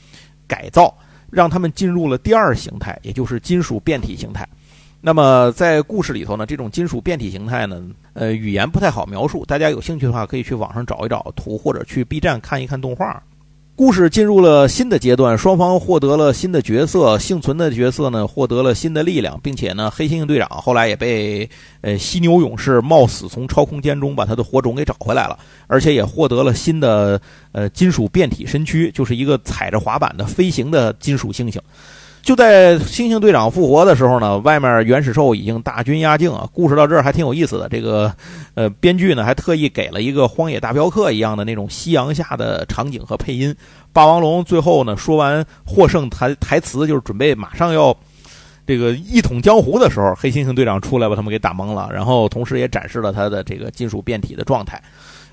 [0.48, 0.94] 改造，
[1.30, 4.48] 让他们进入了第二形态，也就是金属变体形态。
[5.02, 7.82] 那么在故事里头呢，这种金属变体形态呢，
[8.14, 9.46] 呃，语言不太好描述。
[9.46, 13.24] 大家有兴趣的话，可以去网上找一找图，或者去 B 站看一看动画。
[13.80, 27.22] 故事进入了新的阶段，双方获得了新的角色，幸存的角色呢获得了新的力量，并且呢，黑猩猩队长后来也被呃犀牛勇士冒死从超空间中把他的火种给找回来了，而且也获得了新的
[27.54, 31.58] 呃金属变体身躯，就是一个踩着滑板的飞行的金属猩猩。
[32.30, 36.48] 就在猩猩队长复活的时候呢，外面原始兽已经大军压境啊。
[36.54, 37.68] 故事到这儿还挺有意思的。
[37.68, 38.14] 这个，
[38.54, 43.56] 呃，编剧呢还特意给了一个《荒野大镖客》一样的那种夕阳下的场景和配音。
[43.92, 47.98] 霸王龙最后呢说完获胜台台词，就是准备马上要
[48.68, 54.80] 这个一统江湖的时候，黑猩猩队长出来把他们给打懵了，然后同时也展示了他的这个金属变体的状态。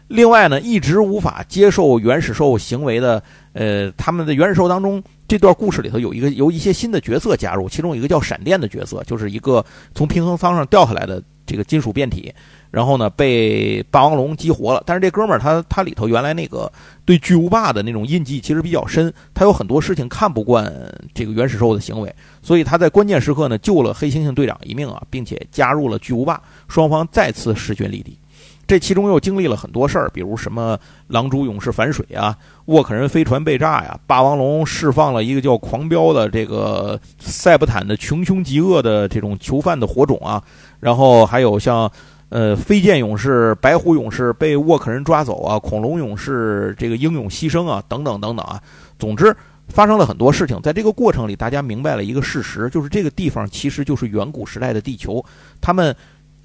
[0.08, 5.02] 另外呢，一直无法接受原始兽行为的，呃，他们的原始兽当中。
[5.28, 12.32] 这段故事里头有一个由一些新的角色加入，其中一个叫闪电的角色，就是一个从平衡舱上掉下来的这个金属变体，
[12.70, 14.82] 然后呢被霸王龙激活了。
[14.86, 16.72] 但是这哥们儿他他里头原来那个
[17.04, 20.72] 对巨无霸的那种印记其实比较深，他有很多事情看不惯
[21.12, 28.16] 这个原始兽的行为，所以他在关键时刻呢救了黑猩猩队长一命啊，并且加入了巨无霸，双方再次势均力敌。
[28.66, 30.76] 这其中又经历了很多事儿，比如什么
[31.06, 40.42] 狼蛛勇士反水啊，沃克人飞船被炸呀，霸王龙释放了一个叫狂飙的这个塞伯坦的穷凶极恶的这种囚犯的火种啊，
[40.80, 41.88] 然后还有像
[42.28, 48.60] 呃飞剑勇士、白虎勇士被沃克人抓走啊，恐龙勇士这个英勇牺牲啊，等等等等啊，
[48.98, 49.32] 总之
[49.68, 50.60] 发生了很多事情。
[50.60, 55.24] 在这个过程里，大家明白了一个事实，就是这个地方其实就是远古时代的地球，
[55.60, 55.94] 他们。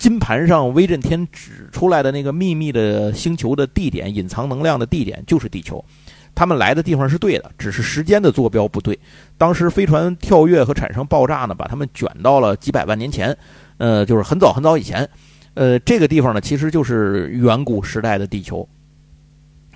[0.02, 5.86] 金盘上威震天指出来的那个秘密的星球的地点，隐藏能量的地点就是地球。
[6.34, 9.00] 他们来的地方是对的，只是时间的坐标不对。
[9.38, 13.38] 当时飞船跳跃和产生爆炸呢，把他们卷到了几百万年前，
[13.78, 15.08] 呃，就是很早很早以前。
[15.54, 18.68] 呃，这个地方呢，其实就是远古时代的地球。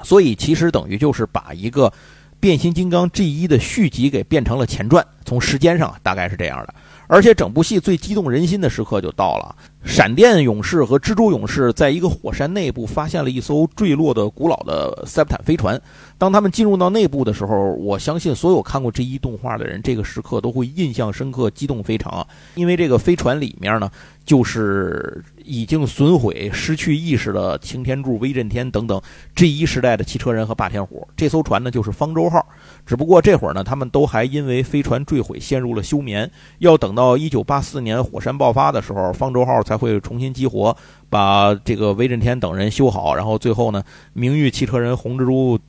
[0.01, 1.93] 所以，其实等于就是把一个
[2.39, 5.05] 变形金刚 G 一的续集给变成了前传。
[5.23, 6.73] 从时间上大概是这样的。
[7.07, 15.79] 而且整部戏最激动人心的时刻就到了，闪电勇士和蜘蛛勇士在一个火山内部发现了一艘坠落的古老的塞伯坦飞船。
[16.17, 22.25] 当他们进入到内部的时候，我相信所有看过这一动画的人，这个时刻都会印象深刻、激动非常。
[22.55, 23.91] 因为这个飞船里面呢，
[24.25, 29.01] 就是已经损毁、失去意识的擎天柱、威震天等等
[29.35, 31.07] G 一时代的汽车人和霸天虎。
[31.15, 32.45] 这艘船呢，就是方舟号。
[32.85, 36.29] 只不过这会儿呢，他们都还因为飞船坠毁陷入了休眠，
[36.59, 40.75] 要等到一九八四年火山爆发的时候，方舟号才会重新激活，
[41.09, 43.15] 把这个威震天等人修好。
[43.15, 45.59] 然后最后呢，名誉汽车人红蜘蛛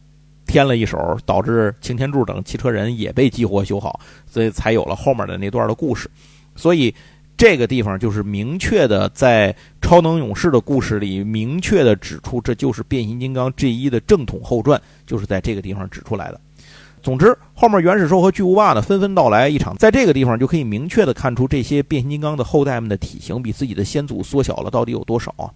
[0.46, 6.10] 添了一手，导致擎天柱等汽车人也被激活修好，所以才有了后面的那段的故事。
[6.54, 6.94] 所以
[7.36, 16.40] 这个地方就是明确的在超能勇士的故事里明确的指出，这就是变形金刚 G 一的正统后传，就是在这个地方指出来的。
[17.02, 25.52] 总之，后面原始兽和巨无霸呢纷纷到来一场，在这个地方就可以明确的看出这些变形金刚的后代们的体型比自己的先祖缩小了到底有多少啊。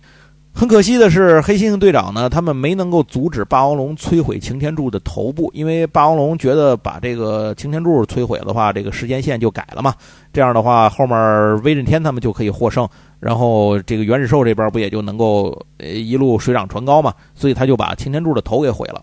[0.53, 9.95] 很可惜的是，黑猩猩队长呢，他们没能够阻止霸王龙摧毁擎天柱的头部，因为霸王龙觉得把这个擎天柱摧毁的话，这个时间线就改了嘛。
[10.33, 12.87] 这样的话，后面威震天他们就可以获胜，
[13.21, 17.15] 然后这个原始兽这边不也就能够呃一路水涨船高嘛？
[17.35, 19.03] 所以他就把擎天柱的头给毁了。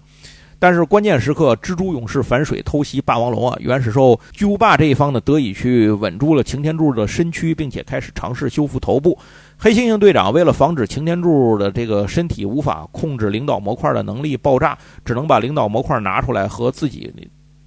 [0.59, 3.55] 但是关键时刻，蜘蛛勇士反水偷袭霸王龙啊！
[3.59, 9.15] 原始兽巨无霸这一方呢，得以去稳住了擎天柱的身躯，并且开始尝试修复头部。
[9.59, 17.11] 黑猩猩队长为了防止擎天柱的这个身体无法控制领导模块的能力爆炸，只能把领导模块拿出来和自己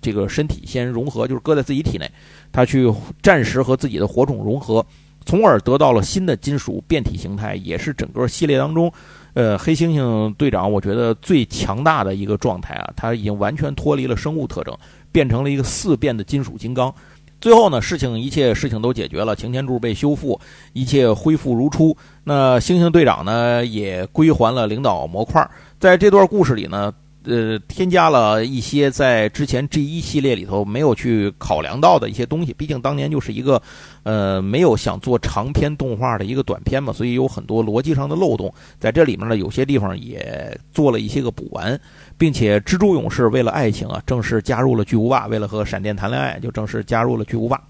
[0.01, 2.09] 这个身体先融合，就是搁在自己体内。
[2.53, 4.87] 他去暂时和自己的火种融合，
[5.27, 8.91] 从而得到了新的金属变体形态，也是整个系列当中。
[9.35, 14.77] 呃，黑猩猩队长，我觉得最强大的一个状态啊，他已经完全脱离了生物特征，
[15.11, 16.93] 变成了一个四变的金属金刚。
[17.41, 20.41] 最后呢，事情一切事情都解决了，擎天柱被修复，
[20.73, 21.97] 一切恢复如初。
[22.25, 25.49] 那猩猩队长呢，也归还了领导模块。
[25.79, 26.93] 在这段故事里呢。
[27.25, 32.55] 呃，添加了一些在之前 G 一系列里头没有去考量到的一些东西。
[32.55, 33.61] 毕竟当年就是一个，
[34.05, 38.51] 呃，没有想做长篇动画的一个短片嘛，所以有很多逻辑上的漏洞。
[38.79, 41.79] 在这里面呢，有些地方也做了一些个补完，
[42.17, 47.61] 并且蜘蛛勇士为了爱情啊，正式加入了巨无霸；为了和闪电谈恋爱，就正式加入了巨无霸。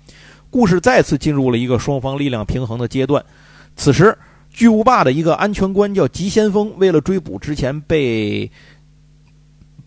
[0.49, 3.25] 故事再次进入了一个双方力量平衡的阶段。
[3.75, 4.17] 此时，
[4.53, 8.49] 巨无霸的一个安全官叫急先锋，为了追捕之前被。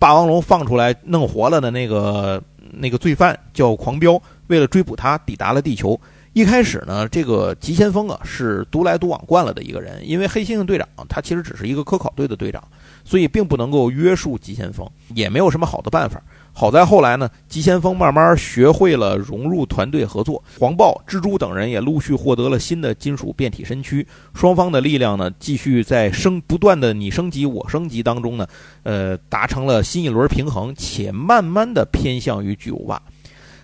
[0.04, 5.98] 霸王龙放出来弄活了的那个那个罪犯叫狂飙，为了追捕他，抵达了地球。
[6.34, 12.62] 一开始呢，这个急先锋啊是独来独往惯了的一个人，因为黑猩猩队长他其实只是一个科考队的队长，
[13.06, 14.86] 所以并不能够约束急先锋，
[15.16, 16.22] 也没有什么好的办法。
[16.56, 28.46] 好在后来呢，急先锋慢慢学会了融入团队合作，黄豹、蜘蛛等人也陆续获得了新的金属变体身躯，双方的力量呢继续在升不断的你升级我升级当中呢，
[28.84, 33.02] 呃，达成了新一轮平衡，且慢慢的偏向于巨无霸。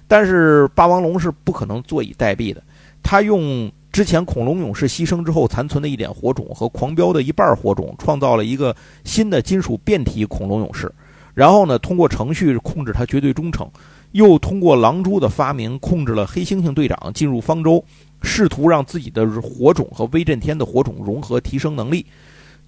[0.07, 2.63] 但是霸王龙是不可能坐以待毙的，
[3.03, 10.91] 他用之前恐龙勇士牺牲之后残存的一点火种和狂飙的一半火种，创造了一个新的金属变体恐龙勇士。
[11.33, 13.69] 然后呢，通过程序控制他绝对忠诚，
[14.11, 17.83] 又通过狼蛛的发明控制了黑猩猩队长进入方舟，
[18.21, 22.05] 试图让自己的火种和威震天的火种融合，提升能力。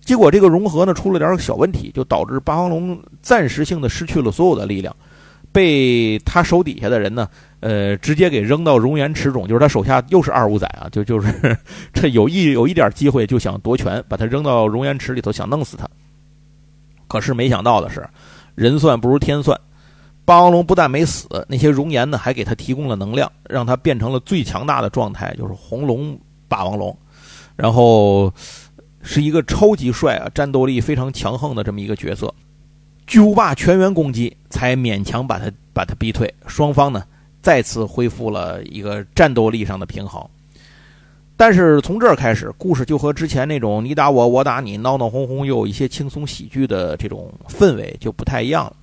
[0.04, 4.96] 结果这个融合呢出了点小问题，就导致霸王龙暂时性的失去了所有的力量。
[5.54, 7.28] 被他手底下的人呢，
[7.60, 11.58] 呃，直接给扔到熔岩池中，就是他手下又是二五仔啊，就就是
[11.92, 15.86] 这有一有一点机会就想夺权，把他扔到熔岩池里头，想弄死他。
[17.10, 18.08] 可是没想到的是，
[18.56, 19.60] 人算不如天算，
[20.26, 26.96] 霸王龙不但没死，那些熔岩呢还给他提供了能量，让他变成了最强大的状态，就是红龙霸王龙，
[27.56, 28.32] 然后
[29.02, 32.34] 是一个超级帅啊，战斗力非常强横的这么一个角色。
[33.08, 36.34] 巨无霸全员攻击，才勉强把他把他逼退。
[36.48, 37.04] 双方呢，
[37.42, 40.24] 再次恢复了一个战斗力上的平衡。
[41.38, 48.74] 但是从这儿开始，故事就和之前那种你打我，我打你，闹闹哄哄又有一些轻松喜剧的这种氛围就不太一样了。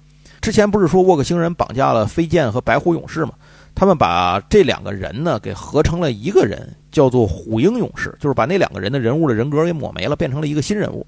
[0.40, 3.32] 之前不是说沃克星人绑架了飞剑和白虎勇士吗？
[3.74, 11.06] 他们把这两个人呢给合成了一个人，叫做虎鹰勇士，就是把那两个人的人物的人格给抹没了，变成了一个新人物。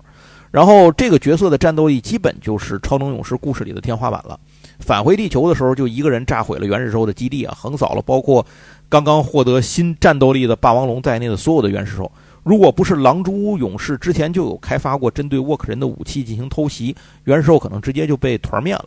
[0.53, 4.39] 然后这个角色的战斗力基本就是超能勇士故事里的天花板了。
[4.81, 8.45] 返回地球的时候，就一个人炸毁了原始兽的基地啊，横扫了包括
[8.91, 12.11] 刚刚获得新战斗力的霸王龙在内的所有的原始兽。
[12.43, 18.85] 如果不是狼蛛勇士之前就有开发过针对沃克人的武器进行偷袭，原始兽可能直接就被团灭了。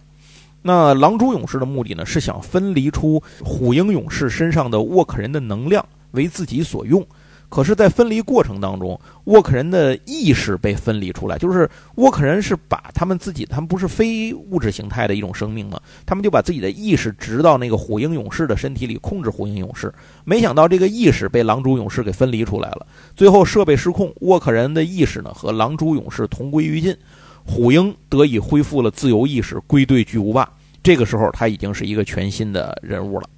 [0.61, 7.05] 那狼蛛勇士的目的呢，是想分离出虎鹰勇士身上的沃克人的能量为自己所用。
[7.53, 15.79] 可是，在分离过程当中，沃克人的意识被分离出来，就是沃克人是把他们自己，他们不是非物质形态的一种生命吗？
[16.03, 19.93] 他们就把自己的意识植到那个虎鹰勇士的身体里，控制虎鹰勇士。
[20.25, 26.97] 没想到这个意识被狼蛛勇士给分离出来了，最后设备失控，沃克人的意识呢和狼蛛勇士同归于尽，
[27.45, 30.49] 虎鹰得以恢复了自由意识，归队巨无霸。
[30.81, 33.29] 这个时候，他已经是一个全新的人物了。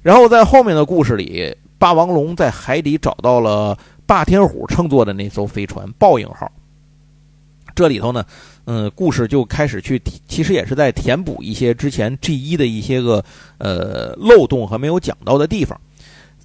[0.00, 1.54] 然后在后面的故事里。
[1.80, 6.52] 霸王龙在海底找到了霸天虎乘坐的那艘飞船“报应号”。
[7.74, 8.22] 这里头呢，
[8.66, 13.24] 嗯，故事就开始去，其实也是在填补一些之前 G 一的一些个
[13.56, 15.80] 呃漏洞和没有讲到的地方。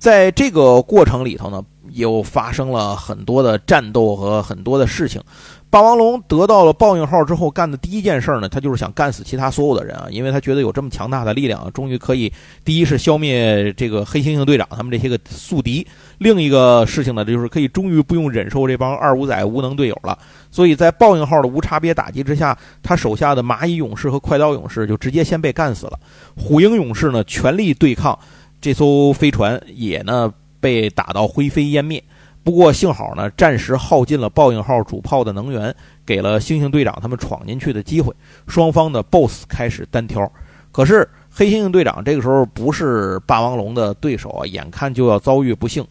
[0.05, 1.63] 在这个过程里头呢，
[1.93, 5.19] 又发生了很多的战斗和很多的事情。
[5.67, 12.31] 霸王龙得到了报应号之后，干的第一件事呢，他就是想干死其他所有的人啊，因为他觉得有这么强大的力量，终于可以
[12.63, 15.85] 第一是消灭这个黑猩猩队长他们这些个宿敌，
[16.19, 20.15] 另一个事情呢，就是可以终于不用忍受这帮二五仔无能队友了。
[20.51, 25.99] 所以在报应号的无差别打击之下，他手下的蚂蚁勇士和快刀勇士就直接先被干死了。
[26.37, 28.17] 虎鹰勇士呢，全力对抗
[28.65, 32.03] 这艘飞船，也呢被打到灰飞烟灭。
[32.43, 38.11] 不过幸好呢，暂时耗尽了报应号主炮的能源，给了猩猩队长他们闯进去的机会。
[38.47, 40.31] 双方的 BOSS 开始单挑，
[40.71, 45.85] 可是黑猩猩队长这个时候不是霸王龙的对手啊，眼看就要遭遇不幸。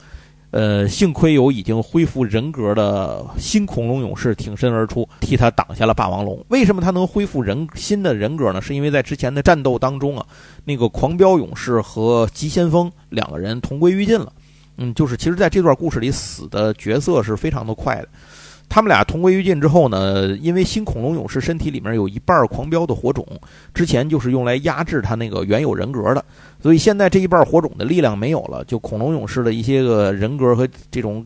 [0.55, 6.41] 呃，幸亏有已经恢复人格的新恐龙勇士挺身而出，替他挡下了霸王龙。
[6.47, 8.63] 为什么他能恢复人新的人格呢？
[8.63, 10.25] 是因为在之前的战斗当中啊，
[10.65, 14.33] 那个狂飙勇士和急先锋两个人同归于尽了。
[14.77, 18.09] 嗯，就是其实，在这段故事里，死的角色是非常的快的。
[18.69, 23.25] 他们俩同归于尽之后呢，因为新恐龙勇士身体里面有一半狂飙的火种，
[23.73, 26.25] 之前就是用来压制他那个原有人格的，
[26.61, 31.25] 所以现在这一半火种的力量没有了，就恐龙勇士的一些个人格和这种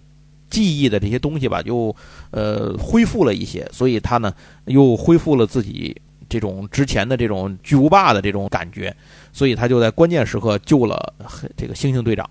[0.50, 1.94] 记忆的这些东西吧，就
[2.30, 4.32] 呃恢复了一些，所以他呢
[4.66, 5.96] 又恢复了自己
[6.28, 8.94] 这种之前的这种巨无霸的这种感觉，
[9.32, 11.14] 所以他就在关键时刻救了
[11.56, 12.28] 这个猩猩队长，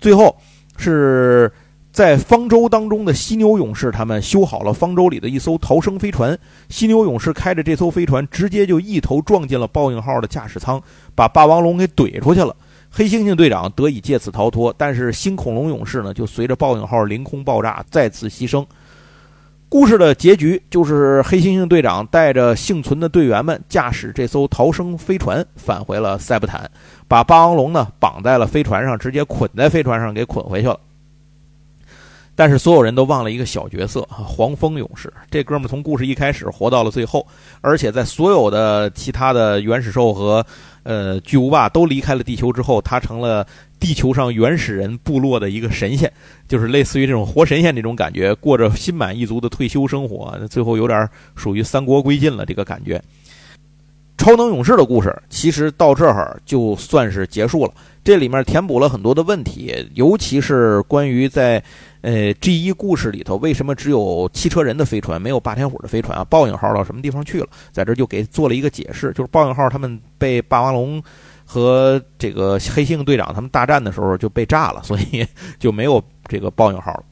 [0.00, 0.36] 最后。
[0.82, 1.52] 是
[2.00, 6.34] 在方舟当中的犀牛勇士，他们修好了方舟里的一艘逃生飞船。
[6.70, 10.80] 犀牛勇士开着这艘飞船，直接就一头撞进了报应号的驾驶舱，
[11.14, 12.56] 把霸王龙给怼出去了。
[12.90, 18.64] 黑猩猩队长得以借此逃脱，但是新恐龙勇士呢，就随着报应号凌空爆炸，再次牺牲。
[19.68, 26.66] 故事的结局就是黑猩猩队长带着幸存的队员们，驾驶这艘逃生飞船返回了塞伯坦，
[27.06, 30.80] 把霸王龙呢绑在了飞船上，直接捆在飞船上给捆回去了。
[32.40, 35.12] 但是所有人都忘了一个小角色，黄蜂勇士。
[35.30, 37.26] 这哥们儿从故事一开始活到了最后，
[37.60, 40.42] 而且在所有的其他的原始兽和
[40.82, 43.46] 呃巨无霸都离开了地球之后，他成了
[43.78, 46.10] 地球上原始人部落的一个神仙，
[46.48, 52.98] 就是类似于这种活神仙这种感觉，过着心满意足的退休生活，最后有点属于三国归晋了这个感觉。
[54.16, 57.72] 超能勇士的故事其实到这儿就算是结束了。
[58.02, 61.62] 这里面填补了很多的问题，尤其是关于在
[62.02, 66.24] 呃 G 一故事里头，为什么只有汽车人的飞船，没有霸天虎的飞船啊？
[66.24, 67.46] 报应号到什么地方去了？
[67.72, 71.02] 在这就给做了一个解释，就是报应号他们被霸王龙
[71.44, 75.26] 和这个黑猩猩队长他们大战的时候就被炸了，所以
[75.58, 77.02] 就没有这个报应号了。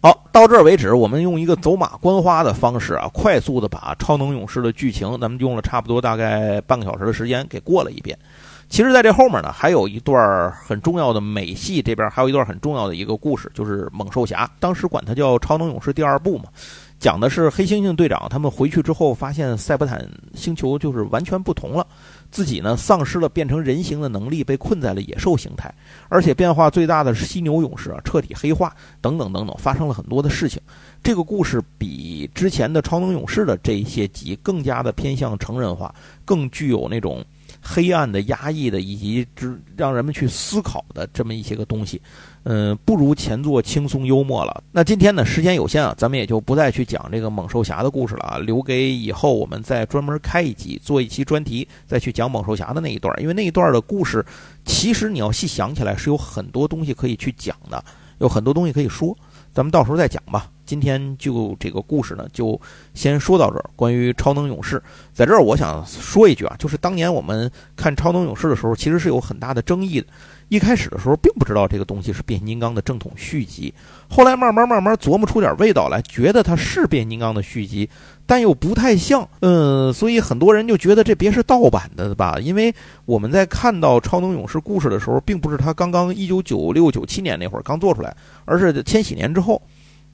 [0.00, 8.16] 好，到这儿为止，我们用一个走马观花的方式啊，快速的把超能勇士的剧情，咱们用了差不多大概半个小时的时间给过了一遍。
[8.68, 16.44] 其实，在这后面呢，还有一段很重要的美系，这边还有一段很重要的一个故事，就是猛兽侠，当时管它叫《超能勇士》第二部嘛，
[17.00, 21.86] 讲的是黑猩猩队长他们回去之后，发现塞伯坦星球就是完全不同了。
[22.30, 25.74] 自己呢，丧失了变成人形的能力，被困在了野兽形态，
[26.10, 30.60] 而且变化最大的是犀牛勇士啊，彻底黑化，等等等等，发生了很多的事情。
[31.02, 35.94] 这个故事比之前的超能勇士的这一些集更加的偏向成人化，
[36.26, 37.24] 更具有那种
[37.60, 42.00] 黑暗的、压抑的，以及之让人们去思考的这么一些个东西。
[42.44, 44.62] 嗯，不如前作轻松幽默了。
[44.72, 53.14] 那今天呢，时间有限啊，咱们也就不再去讲这个猛兽侠的故事了啊，留给以后我们再专门开一集，做一期专题，再去讲猛兽侠的那一段。
[53.20, 54.24] 因为那一段的故事，
[54.64, 57.84] 其实你要细想起来，是有很多东西可以去讲的，
[58.18, 59.14] 有很多东西可以说。
[59.58, 60.48] 咱们到时候再讲吧。
[60.64, 62.60] 今天就这个故事呢，就
[62.94, 63.70] 先说到这儿。
[63.74, 64.80] 关于超能勇士，
[65.12, 70.06] 在这儿我想说一句啊，就是当年我们看超能勇士的时候，其实是有很大的争议的。
[70.48, 73.72] 一开始的时候，并不知道这个东西是变形金刚的正统续集，
[74.08, 77.88] 后来慢慢慢慢琢磨出点味道来，觉得它是变形金刚的续集，
[78.26, 79.28] 但又不太像。
[79.40, 82.38] 嗯，所以很多人就觉得这别是盗版的吧？
[82.40, 82.74] 因为
[83.04, 89.60] 我们在看到超能勇士故事的时候，并不是他刚刚一九九六九七年那会儿刚做出来，而是千禧年之后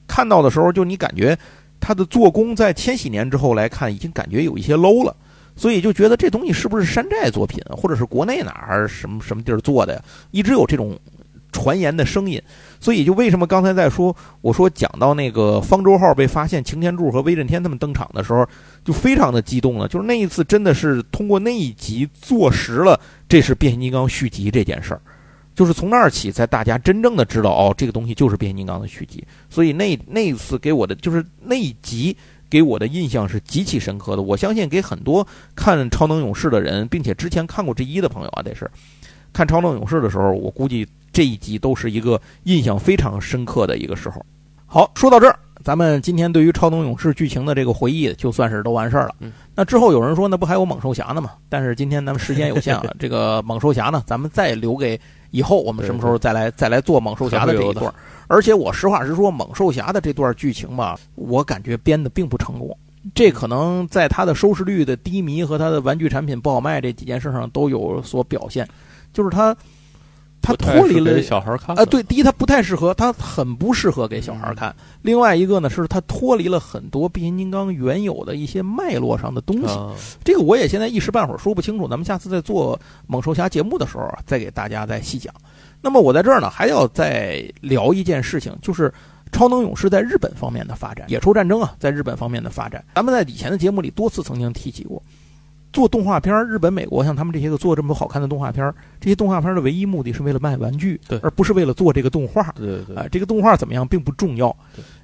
[0.05, 1.37] 看到的时候，就你感觉
[1.79, 5.15] 它的做工在千禧年之后来看，已经感觉有一些 low 了。
[5.55, 10.01] 所以就觉得这东西是不是山寨作品，或者是国内哪儿什么什么地儿做的呀？
[10.31, 10.99] 一直有这种
[11.53, 12.41] 传言的声音。
[12.81, 18.45] 所以就为什么刚才在说，我说讲到那个方舟号被发现，擎天柱和威震天他们登场的时候，
[18.83, 19.87] 就非常的激动了。
[19.87, 22.99] 就是那一次真的是通过那一集坐实了
[23.29, 25.01] 这是变形金刚续集这件事儿。
[25.55, 29.25] 就是从那儿起，才大家真正的知道哦，这个东西就是变形金刚的续集。
[29.49, 32.15] 所以那那一次给我的就是那一集。
[32.49, 34.21] 给我的印象是极其深刻的。
[34.21, 35.25] 我相信给很多
[35.55, 38.69] 看超能勇士的人，并且之前看过这一的朋友啊，得是
[39.33, 44.25] 看超能勇士的时候，我估计这一集都是一个印象非常深刻的一个时候。
[44.65, 49.15] 好，说到这儿，咱们今天对于超能勇士剧情的这个回忆，就算是都完事儿了。
[49.53, 51.31] 那之后有人说，那不还有猛兽侠呢吗？
[51.49, 54.99] 但是今天咱们时间有限啊，这个猛兽侠呢，咱们再留给
[55.31, 57.93] 以后，我们什么时候再来再来做猛兽侠的这一段。
[58.27, 62.75] 而且我实话实说，猛兽侠的这段剧情吧，我感觉编的并不成功。
[63.13, 68.67] 这可能在它的收视率的低迷和它的玩具产品不好卖这几件事上都有所表现。
[69.13, 69.55] 就是它，
[70.41, 71.85] 它脱离了小孩看啊。
[71.85, 74.75] 对，第一它不太适合，它很不适合给小孩看。
[75.03, 79.79] 另外一个呢，是它脱离了很多变形金刚原有的一些脉络上的东西。
[80.23, 81.87] 这个我也现在一时半会儿说不清楚。
[81.87, 85.31] 咱们下次在做猛兽侠节目的时候，再给大家再细讲。
[85.81, 88.91] 那么我在这儿呢，还要再聊一件事情，就是
[89.31, 95.01] 超能勇士在日本方面的发展，野兽战争啊，在日本方面的发展，咱们在以前的节目里多次曾经提起过。
[95.73, 102.49] 做动画片儿，日本、美国像他们这些个做这么多好看的动画片儿，这些动画片儿的唯一目的是为了卖玩具，对，而不是为了做这个动画。
[102.55, 104.55] 对对，啊，这个动画怎么样并不重要。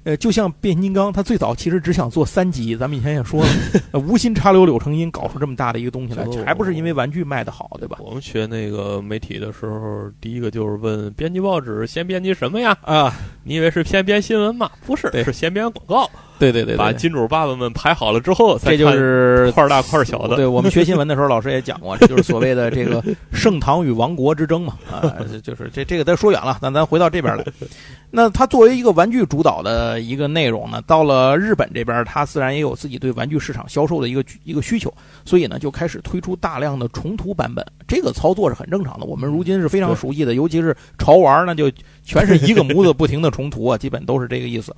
[0.04, 3.44] 呃，就像变形金刚，他最早其实只想做三集，咱们以前也说
[3.92, 7.98] 了，无心插柳柳成荫，搞出这么大的一个东西来，还不是因为玩具卖的好，对吧？
[8.00, 12.76] 我们学那个媒体的时候，第一个就是问编辑报纸先编辑什么呀？
[12.82, 14.70] 啊，你以为是先编新闻吗？
[14.84, 16.10] 不是，是先编广告。
[16.38, 20.34] 对对对，把金主爸爸们排好了之后，这就是块大块小的。
[20.34, 23.00] 对我们学新闻的时候，老师也讲过，这就是所谓的这个
[23.32, 24.76] 盛唐与亡国之争嘛。
[24.90, 27.44] 啊，就是这这个咱说远了，那咱回到这边来。
[28.10, 34.92] 那它作为一个玩具主导的一个内容呢，到了日本这边，它自然也有自己对玩具市场销售的一个一个需求，
[35.24, 37.64] 所以呢，就开始推出大量的重涂版本。
[37.86, 41.70] 这个操作是很正常的，我们如今是非常熟悉的，尤其是潮玩，那就
[42.04, 44.74] 全是一个模子不停的重涂啊，基本都是这个意思。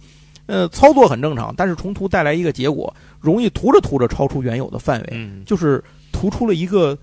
[0.46, 6.96] 呃，操作很正常，但是重涂带来一个结果，容易涂着涂着超出原有的范围，就是涂出了一个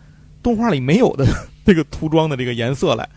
[0.43, 1.25] 动画里没有的
[1.65, 3.09] 那个涂装的这个颜色来。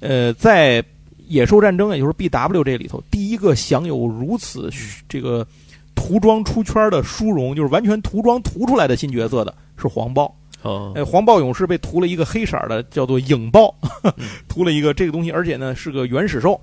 [0.00, 0.80] 呃，在
[1.28, 4.70] 野兽战争》，也就是 B W 这里头第一个享有如此
[5.08, 5.46] 这个
[5.94, 10.34] 涂装出圈的殊荣，就是完全涂装涂出来的新角色的是黄豹。
[10.62, 13.72] 哦，哎，黄豹勇士被涂了一个黑色的，叫做影豹，
[14.48, 16.60] 涂了一个这个东西，而且呢是个原始兽。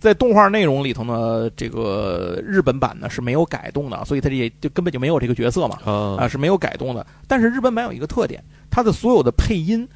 [0.00, 5.78] 在动画内容里头呢，这个日本版呢是没有改动的，所以它也就根本就没有这个角色嘛，
[6.18, 7.06] 啊是没有改动的。
[7.26, 9.86] 但是日本版有一个特点，它的所有的配音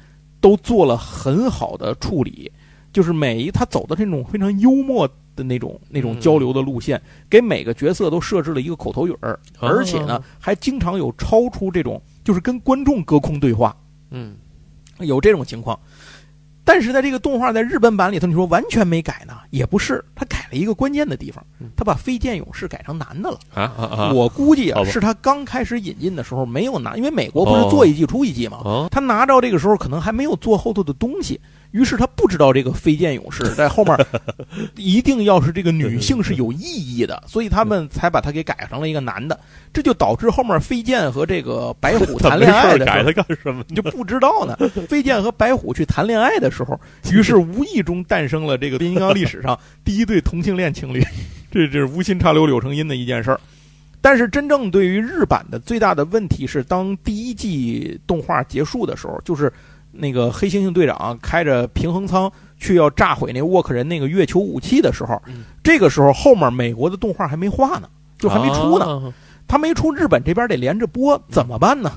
[0.41, 2.51] 都做了很好的处理，
[2.91, 13.75] 就是每一他走的这种非常幽默的那种那种交流的路线，给每个角色都设置了一个口头语儿，而且呢还经常有超出这种，就是跟观众隔空对话，
[14.11, 14.35] 嗯，
[14.99, 15.79] 有这种情况。
[16.65, 21.43] 但是在这个动画在日本版里头，你说完全没改呢，也不是，他改了一个关键的地方，
[21.75, 23.39] 他把飞剑勇士改成男的了。
[23.55, 24.13] 啊啊！
[24.13, 31.41] 我估计啊，是他刚开始引进的时候没有拿，因为美国不是做一季出一季嘛，他拿着这个时候可能还没有做后头的东西。
[31.71, 33.95] 于是他不知道这个飞剑勇士 在后面
[34.75, 39.39] 一定要是这个女性是有意义的，所以他们才把他给改成了一个男的，
[39.71, 43.63] 这就导致后面飞剑和这个白虎 谈恋爱的改他干什么？
[43.67, 44.57] 你就不知道呢。
[44.87, 46.79] 飞剑和白虎去谈恋爱的时候，
[47.13, 51.05] 于是无意中诞生了这个变形金刚历史上第一对同性恋情侣，
[51.51, 53.39] 这这是无心插柳柳成荫的一件事儿。
[54.01, 59.53] 但是真正对于日版的最大的问题是，当第一季动画结束的时候，就是。
[59.91, 65.21] 那个黑猩猩队长开着平衡舱去要炸毁那沃克人那个月球武器的时候，
[65.63, 69.13] 这个时候后面美国的动画还没画呢，就还没出呢。
[69.47, 71.91] 他没出，日本这边得连着播，怎么办呢？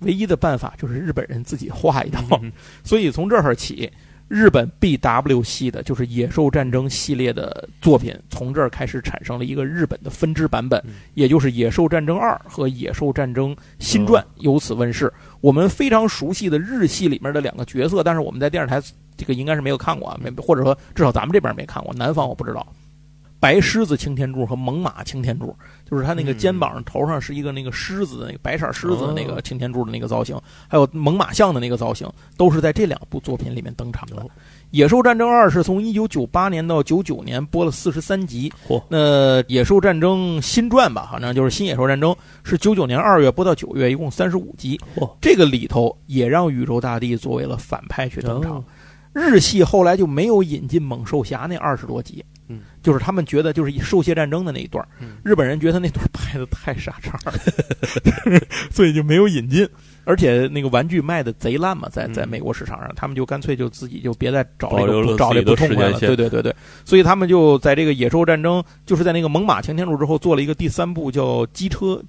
[0.00, 2.40] 唯一的办法就是日本人自己画一套。
[2.84, 3.90] 所以从这儿起。
[4.32, 15.12] 日本 B W 系的，就是《野兽战争》系列的作品，从这儿开始产生了一个日本的分支版本，也就是《野兽战争二》和《野兽战争新传》由此问世。
[15.42, 18.80] 我们非常熟悉的日系里面的两个角色，但是我们在电视台
[19.18, 22.66] 这个应该是没有看过啊，没或者说至少咱们这边没看过，南方我不知道。
[23.38, 25.54] 白狮子擎天柱和猛犸擎天柱，
[25.92, 30.34] 就是他那个肩膀头上是一个那个狮子的那个白色狮子的那个擎天柱的那个造型，
[30.66, 34.16] 还有猛犸象的那个造型，都是在这两部作品里面登场的。
[34.70, 38.50] 《野兽战争二》是从一九九八年到九九年播了四十三集，
[38.88, 42.10] 那《野兽战争新传》吧，好像就是《新野兽战争》，
[42.42, 44.80] 是九九年二月播到九月，一共三十五集。
[45.20, 48.64] 这个里头也让宇宙大帝作为了反派去登场。
[49.12, 52.24] 日系后来就没有引进猛兽侠那二十多集。
[52.82, 54.86] 嗯，就是他们觉得就是兽械战争的那一段，
[55.24, 57.32] 日本人觉得那段拍的太傻叉了，
[58.70, 59.68] 所以就没有引进。
[60.04, 66.00] 而且那个玩具卖的贼烂嘛，在在美国市场上，他们就干脆就自己就别再找这个找这不痛快了。
[66.00, 66.52] 对对对对，
[66.84, 72.02] 所以他们就在这个野兽战争，就是在那个猛犸擎天柱之后做了一个第三部叫机车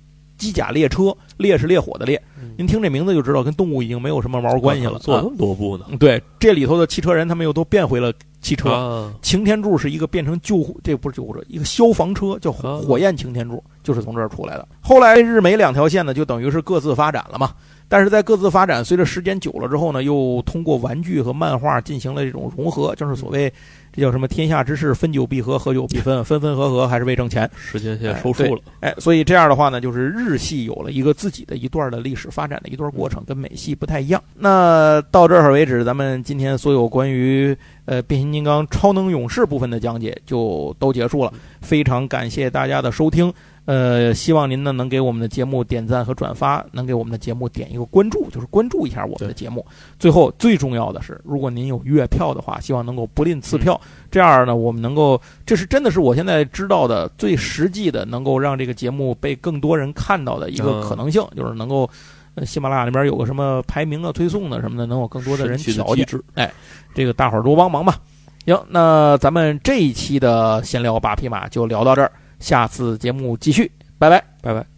[0.43, 2.21] 机甲列车，烈是烈火的烈。
[2.57, 4.99] 您听这名字就知道跟动物已经没有什么毛关系了。
[4.99, 5.85] 做那么多部呢？
[5.97, 8.13] 对，这里头的汽车人他们又都变回了。
[8.41, 14.67] 汽车，擎天柱是一个变成救护，这不是救护车，一个消防车，叫火焰擎天柱，就是从这儿出来的。
[14.81, 17.51] 后来日美两条线呢，就等于是各自发展了嘛。
[17.87, 23.49] 但是在各自发展，随着时间久了之后呢，又通过玩具和漫画进行了这种融合，就是所谓
[23.93, 27.49] 这叫什么“天下之事，分久必合，合久必分，分分合合还是为挣钱”。
[27.55, 34.21] 时间线收束了，哎，所以这样的话呢，就是日系有了一个自己的一段的历史发展的一段过程，跟美系不太一样。
[34.35, 41.31] 那到这儿为止，咱们今天所有关于呃变形金刚超能勇士部分的讲解就都结束了，
[41.61, 43.31] 非常感谢大家的收听。
[43.65, 49.65] 呃，希望您呢能给我们的节目点赞和转发，能给我们的节目点一个关注，就是关注一下我们的节目。
[49.97, 53.79] 最后，最重要的是，如果您有月票的话，希望能够不吝赐票，
[54.11, 61.89] 这样呢，我们能够，这是真的是我现在知道的最实际的，能够让这个节目被更多人看到的一个可能性，就是能够，
[62.45, 66.05] 喜马拉雅那边有个什么排名啊、推送的什么的，能有更多的人调节。
[66.35, 66.51] 哎，
[66.93, 67.99] 这个大伙儿多帮忙吧。
[68.45, 72.11] 行，那咱们这一期的闲聊八匹马就聊到这儿。
[72.39, 74.72] 下次节目继续，拜拜，拜拜。